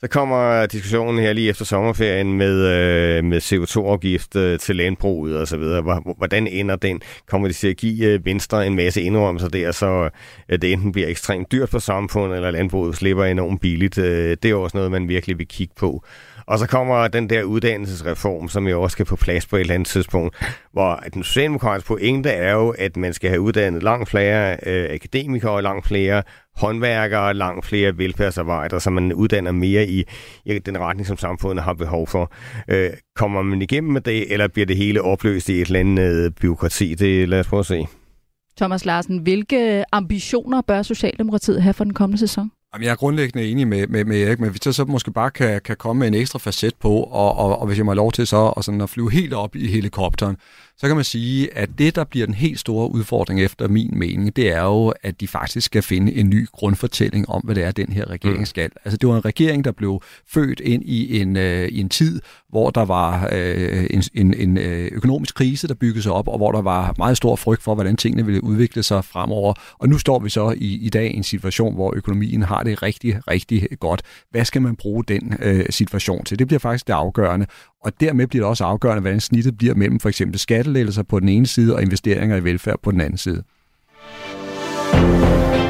Så 0.04 0.08
kommer 0.08 0.66
diskussionen 0.66 1.18
her 1.18 1.32
lige 1.32 1.48
efter 1.50 1.64
sommerferien 1.64 2.32
med, 2.32 2.66
øh, 2.66 3.24
med 3.24 3.40
CO2-afgift 3.40 4.36
øh, 4.36 4.58
til 4.58 4.76
landbruget 4.76 5.36
og 5.36 5.48
så 5.48 5.56
videre. 5.56 6.02
Hvordan 6.18 6.46
ender 6.46 6.76
den? 6.76 7.02
Kommer 7.28 7.48
de 7.48 7.54
til 7.54 7.68
at 7.68 7.76
give 7.76 8.06
øh, 8.06 8.24
Venstre 8.24 8.66
en 8.66 8.76
masse 8.76 9.02
indrømmelser 9.02 9.48
der, 9.48 9.72
så 9.72 10.10
øh, 10.48 10.58
det 10.62 10.72
enten 10.72 10.92
bliver 10.92 11.08
ekstremt 11.08 11.52
dyrt 11.52 11.68
for 11.68 11.78
samfundet, 11.78 12.36
eller 12.36 12.50
landbruget 12.50 12.96
slipper 12.96 13.24
enormt 13.24 13.60
billigt? 13.60 13.98
Øh, 13.98 14.36
det 14.42 14.50
er 14.50 14.54
også 14.54 14.76
noget, 14.76 14.90
man 14.90 15.08
virkelig 15.08 15.38
vil 15.38 15.48
kigge 15.48 15.74
på. 15.76 16.04
Og 16.46 16.58
så 16.58 16.66
kommer 16.66 17.08
den 17.08 17.30
der 17.30 17.42
uddannelsesreform, 17.42 18.48
som 18.48 18.68
jo 18.68 18.82
også 18.82 18.94
skal 18.94 19.06
på 19.06 19.16
plads 19.16 19.46
på 19.46 19.56
et 19.56 19.60
eller 19.60 19.74
andet 19.74 19.88
tidspunkt, 19.88 20.36
hvor 20.72 21.02
den 21.14 21.22
socialdemokratiske 21.22 21.88
pointe 21.88 22.30
er 22.30 22.52
jo, 22.52 22.74
at 22.78 22.96
man 22.96 23.12
skal 23.12 23.30
have 23.30 23.40
uddannet 23.40 23.82
langt 23.82 24.08
flere 24.08 24.56
øh, 24.66 24.90
akademikere 24.90 25.50
og 25.50 25.62
langt 25.62 25.86
flere 25.86 26.22
håndværkere 26.56 27.20
og 27.20 27.34
langt 27.34 27.66
flere 27.66 27.98
velfærdsarbejdere, 27.98 28.80
så 28.80 28.90
man 28.90 29.12
uddanner 29.12 29.52
mere 29.52 29.86
i, 29.86 30.04
i 30.44 30.58
den 30.58 30.78
retning, 30.78 31.06
som 31.06 31.16
samfundet 31.16 31.64
har 31.64 31.74
behov 31.74 32.06
for. 32.06 32.32
Øh, 32.68 32.90
kommer 33.16 33.42
man 33.42 33.62
igennem 33.62 33.92
med 33.92 34.00
det, 34.00 34.32
eller 34.32 34.48
bliver 34.48 34.66
det 34.66 34.76
hele 34.76 35.02
opløst 35.02 35.48
i 35.48 35.60
et 35.60 35.66
eller 35.66 35.80
andet 35.80 36.24
øh, 36.24 36.30
byråkrati? 36.30 36.94
Det 36.94 37.28
lad 37.28 37.40
os 37.40 37.48
prøve 37.48 37.60
at 37.60 37.66
se. 37.66 37.86
Thomas 38.56 38.84
Larsen, 38.84 39.18
hvilke 39.18 39.84
ambitioner 39.92 40.62
bør 40.62 40.82
Socialdemokratiet 40.82 41.62
have 41.62 41.74
for 41.74 41.84
den 41.84 41.94
kommende 41.94 42.18
sæson? 42.18 42.50
Jamen, 42.74 42.84
jeg 42.84 42.90
er 42.90 42.96
grundlæggende 42.96 43.48
enig 43.48 43.68
med, 43.68 43.86
med, 43.86 44.04
med 44.04 44.22
Erik, 44.22 44.40
men 44.40 44.50
hvis 44.50 44.66
jeg 44.66 44.74
så 44.74 44.84
måske 44.84 45.12
bare 45.12 45.30
kan, 45.30 45.60
kan 45.64 45.76
komme 45.76 46.00
med 46.00 46.08
en 46.08 46.14
ekstra 46.14 46.38
facet 46.38 46.74
på, 46.80 46.92
og, 46.92 47.36
og, 47.36 47.58
og 47.58 47.66
hvis 47.66 47.78
jeg 47.78 47.84
må 47.84 47.90
have 47.90 47.96
lov 47.96 48.12
til 48.12 48.26
så 48.26 48.36
og 48.36 48.64
sådan 48.64 48.80
at 48.80 48.90
flyve 48.90 49.10
helt 49.10 49.32
op 49.32 49.56
i 49.56 49.66
helikopteren, 49.66 50.36
så 50.76 50.86
kan 50.86 50.96
man 50.96 51.04
sige, 51.04 51.58
at 51.58 51.68
det, 51.78 51.96
der 51.96 52.04
bliver 52.04 52.26
den 52.26 52.34
helt 52.34 52.60
store 52.60 52.90
udfordring 52.90 53.40
efter 53.40 53.68
min 53.68 53.90
mening, 53.92 54.36
det 54.36 54.52
er 54.52 54.62
jo, 54.62 54.92
at 55.02 55.20
de 55.20 55.28
faktisk 55.28 55.66
skal 55.66 55.82
finde 55.82 56.14
en 56.14 56.28
ny 56.30 56.48
grundfortælling 56.52 57.28
om, 57.28 57.42
hvad 57.44 57.54
det 57.54 57.64
er, 57.64 57.70
den 57.70 57.92
her 57.92 58.10
regering 58.10 58.38
mm. 58.38 58.44
skal. 58.44 58.70
Altså, 58.84 58.96
det 58.96 59.08
var 59.08 59.16
en 59.16 59.24
regering, 59.24 59.64
der 59.64 59.72
blev 59.72 60.02
født 60.26 60.60
ind 60.60 60.82
i 60.84 61.20
en, 61.20 61.36
øh, 61.36 61.68
i 61.68 61.80
en 61.80 61.88
tid, 61.88 62.20
hvor 62.48 62.70
der 62.70 62.84
var 62.84 63.28
øh, 63.32 63.86
en, 63.90 64.02
en, 64.14 64.34
en 64.34 64.58
øh, 64.58 64.88
økonomisk 64.92 65.34
krise, 65.34 65.68
der 65.68 65.74
byggede 65.74 66.02
sig 66.02 66.12
op, 66.12 66.28
og 66.28 66.36
hvor 66.36 66.52
der 66.52 66.62
var 66.62 66.94
meget 66.98 67.16
stor 67.16 67.36
frygt 67.36 67.62
for, 67.62 67.74
hvordan 67.74 67.96
tingene 67.96 68.26
ville 68.26 68.44
udvikle 68.44 68.82
sig 68.82 69.04
fremover. 69.04 69.54
Og 69.78 69.88
nu 69.88 69.98
står 69.98 70.18
vi 70.18 70.30
så 70.30 70.54
i, 70.56 70.86
i 70.86 70.88
dag 70.88 71.14
i 71.14 71.16
en 71.16 71.22
situation, 71.22 71.74
hvor 71.74 71.92
økonomien 71.96 72.42
har 72.42 72.62
det 72.64 72.82
rigtig, 72.82 73.20
rigtig 73.28 73.68
godt. 73.80 74.02
Hvad 74.30 74.44
skal 74.44 74.62
man 74.62 74.76
bruge 74.76 75.04
den 75.04 75.36
øh, 75.42 75.66
situation 75.70 76.24
til? 76.24 76.38
Det 76.38 76.46
bliver 76.46 76.60
faktisk 76.60 76.86
det 76.86 76.92
afgørende. 76.92 77.46
Og 77.84 78.00
dermed 78.00 78.26
bliver 78.26 78.42
det 78.44 78.48
også 78.48 78.64
afgørende, 78.64 79.00
hvordan 79.00 79.20
snittet 79.20 79.58
bliver 79.58 79.74
mellem 79.74 80.00
for 80.00 80.08
eksempel 80.08 80.38
skattelettelser 80.38 81.02
på 81.02 81.20
den 81.20 81.28
ene 81.28 81.46
side 81.46 81.74
og 81.74 81.82
investeringer 81.82 82.36
i 82.36 82.44
velfærd 82.44 82.78
på 82.82 82.90
den 82.90 83.00
anden 83.00 83.18
side. 83.18 83.42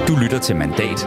Du 0.09 0.17
lytter 0.23 0.39
til 0.43 0.57
Mandat 0.57 0.99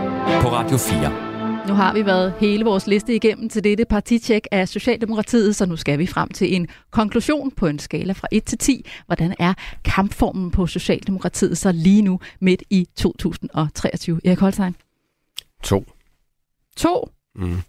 på 0.41 0.47
Radio 0.47 0.78
4. 0.78 1.28
Nu 1.67 1.73
har 1.73 1.93
vi 1.93 2.06
været 2.06 2.34
hele 2.39 2.65
vores 2.65 2.88
liste 2.88 3.15
igennem 3.15 3.50
til 3.50 3.63
dette 3.63 3.86
partitjek 3.86 4.47
af 4.52 4.67
Socialdemokratiet, 4.67 5.56
så 5.56 5.65
nu 5.65 5.76
skal 5.76 6.00
vi 6.00 6.08
frem 6.08 6.30
til 6.30 6.56
en 6.56 6.67
konklusion 6.91 7.52
på 7.52 7.67
en 7.67 7.80
skala 7.80 8.13
fra 8.13 8.28
1 8.32 8.43
til 8.43 8.58
10. 8.58 8.86
Hvordan 9.06 9.36
er 9.39 9.54
kampformen 9.86 10.52
på 10.52 10.67
Socialdemokratiet 10.67 11.58
så 11.58 11.71
lige 11.71 12.02
nu 12.02 12.19
midt 12.41 12.63
i 12.69 12.88
2023? 12.95 14.21
Erik 14.26 14.39
Holstein? 14.39 14.76
To. 15.63 15.86
To? 16.78 17.10
Mm. 17.36 17.62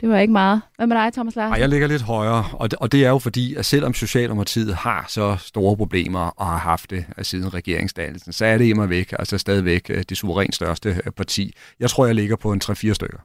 Det 0.00 0.08
var 0.08 0.18
ikke 0.18 0.32
meget. 0.32 0.62
Hvad 0.76 0.86
med 0.86 0.96
dig, 0.96 1.12
Thomas 1.12 1.36
Larsen? 1.36 1.52
Ej, 1.52 1.60
jeg 1.60 1.68
ligger 1.68 1.86
lidt 1.86 2.02
højere, 2.02 2.44
og 2.52 2.70
det, 2.70 2.78
og 2.78 2.92
det 2.92 3.04
er 3.04 3.08
jo 3.08 3.18
fordi, 3.18 3.54
at 3.54 3.66
selvom 3.66 3.94
Socialdemokratiet 3.94 4.74
har 4.74 5.06
så 5.08 5.36
store 5.36 5.76
problemer 5.76 6.20
og 6.20 6.46
har 6.46 6.58
haft 6.58 6.90
det 6.90 7.04
siden 7.22 7.54
regeringsdannelsen, 7.54 8.32
så 8.32 8.44
er 8.44 8.58
det 8.58 8.64
immer 8.64 8.86
væk, 8.86 9.12
altså 9.18 9.38
stadigvæk 9.38 9.90
øh, 9.90 10.02
det 10.08 10.16
suverænt 10.16 10.54
største 10.54 11.00
øh, 11.04 11.12
parti. 11.12 11.54
Jeg 11.80 11.90
tror, 11.90 12.06
jeg 12.06 12.14
ligger 12.14 12.36
på 12.36 12.52
en 12.52 12.60
3-4 12.64 12.92
stykker. 12.92 13.18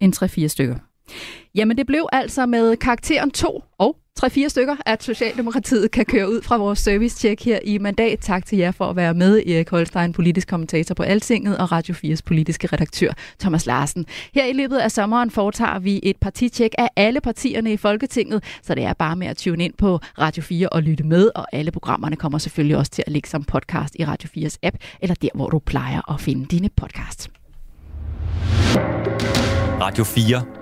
En 0.00 0.12
3-4 0.16 0.46
stykker. 0.46 0.76
Jamen 1.54 1.78
det 1.78 1.86
blev 1.86 2.06
altså 2.12 2.46
med 2.46 2.76
karakteren 2.76 3.30
2 3.30 3.64
og 3.78 3.96
3-4 4.20 4.48
stykker, 4.48 4.76
at 4.86 5.02
Socialdemokratiet 5.02 5.90
kan 5.90 6.04
køre 6.04 6.30
ud 6.30 6.42
fra 6.42 6.56
vores 6.56 6.78
servicetjek 6.78 7.44
her 7.44 7.58
i 7.64 7.78
mandag. 7.78 8.18
Tak 8.20 8.46
til 8.46 8.58
jer 8.58 8.70
for 8.70 8.84
at 8.84 8.96
være 8.96 9.14
med, 9.14 9.46
Erik 9.46 9.70
Holstein, 9.70 10.12
politisk 10.12 10.48
kommentator 10.48 10.94
på 10.94 11.02
Altinget, 11.02 11.58
og 11.58 11.72
Radio 11.72 11.94
4's 11.94 12.20
politiske 12.26 12.66
redaktør, 12.66 13.12
Thomas 13.40 13.66
Larsen. 13.66 14.06
Her 14.34 14.46
i 14.46 14.52
løbet 14.52 14.76
af 14.76 14.90
sommeren 14.90 15.30
foretager 15.30 15.78
vi 15.78 16.00
et 16.02 16.16
partitjek 16.16 16.74
af 16.78 16.88
alle 16.96 17.20
partierne 17.20 17.72
i 17.72 17.76
Folketinget, 17.76 18.44
så 18.62 18.74
det 18.74 18.84
er 18.84 18.92
bare 18.92 19.16
med 19.16 19.26
at 19.26 19.36
tune 19.36 19.64
ind 19.64 19.74
på 19.78 19.98
Radio 20.18 20.42
4 20.42 20.68
og 20.68 20.82
lytte 20.82 21.04
med, 21.04 21.30
og 21.34 21.46
alle 21.52 21.70
programmerne 21.70 22.16
kommer 22.16 22.38
selvfølgelig 22.38 22.76
også 22.76 22.90
til 22.90 23.04
at 23.06 23.12
ligge 23.12 23.28
som 23.28 23.44
podcast 23.44 23.96
i 23.98 24.04
Radio 24.04 24.28
4's 24.36 24.56
app, 24.62 24.76
eller 25.00 25.14
der, 25.14 25.28
hvor 25.34 25.50
du 25.50 25.58
plejer 25.58 26.12
at 26.14 26.20
finde 26.20 26.46
dine 26.46 26.68
podcasts. 26.76 27.30
Radio 29.80 30.04
4 30.04 30.61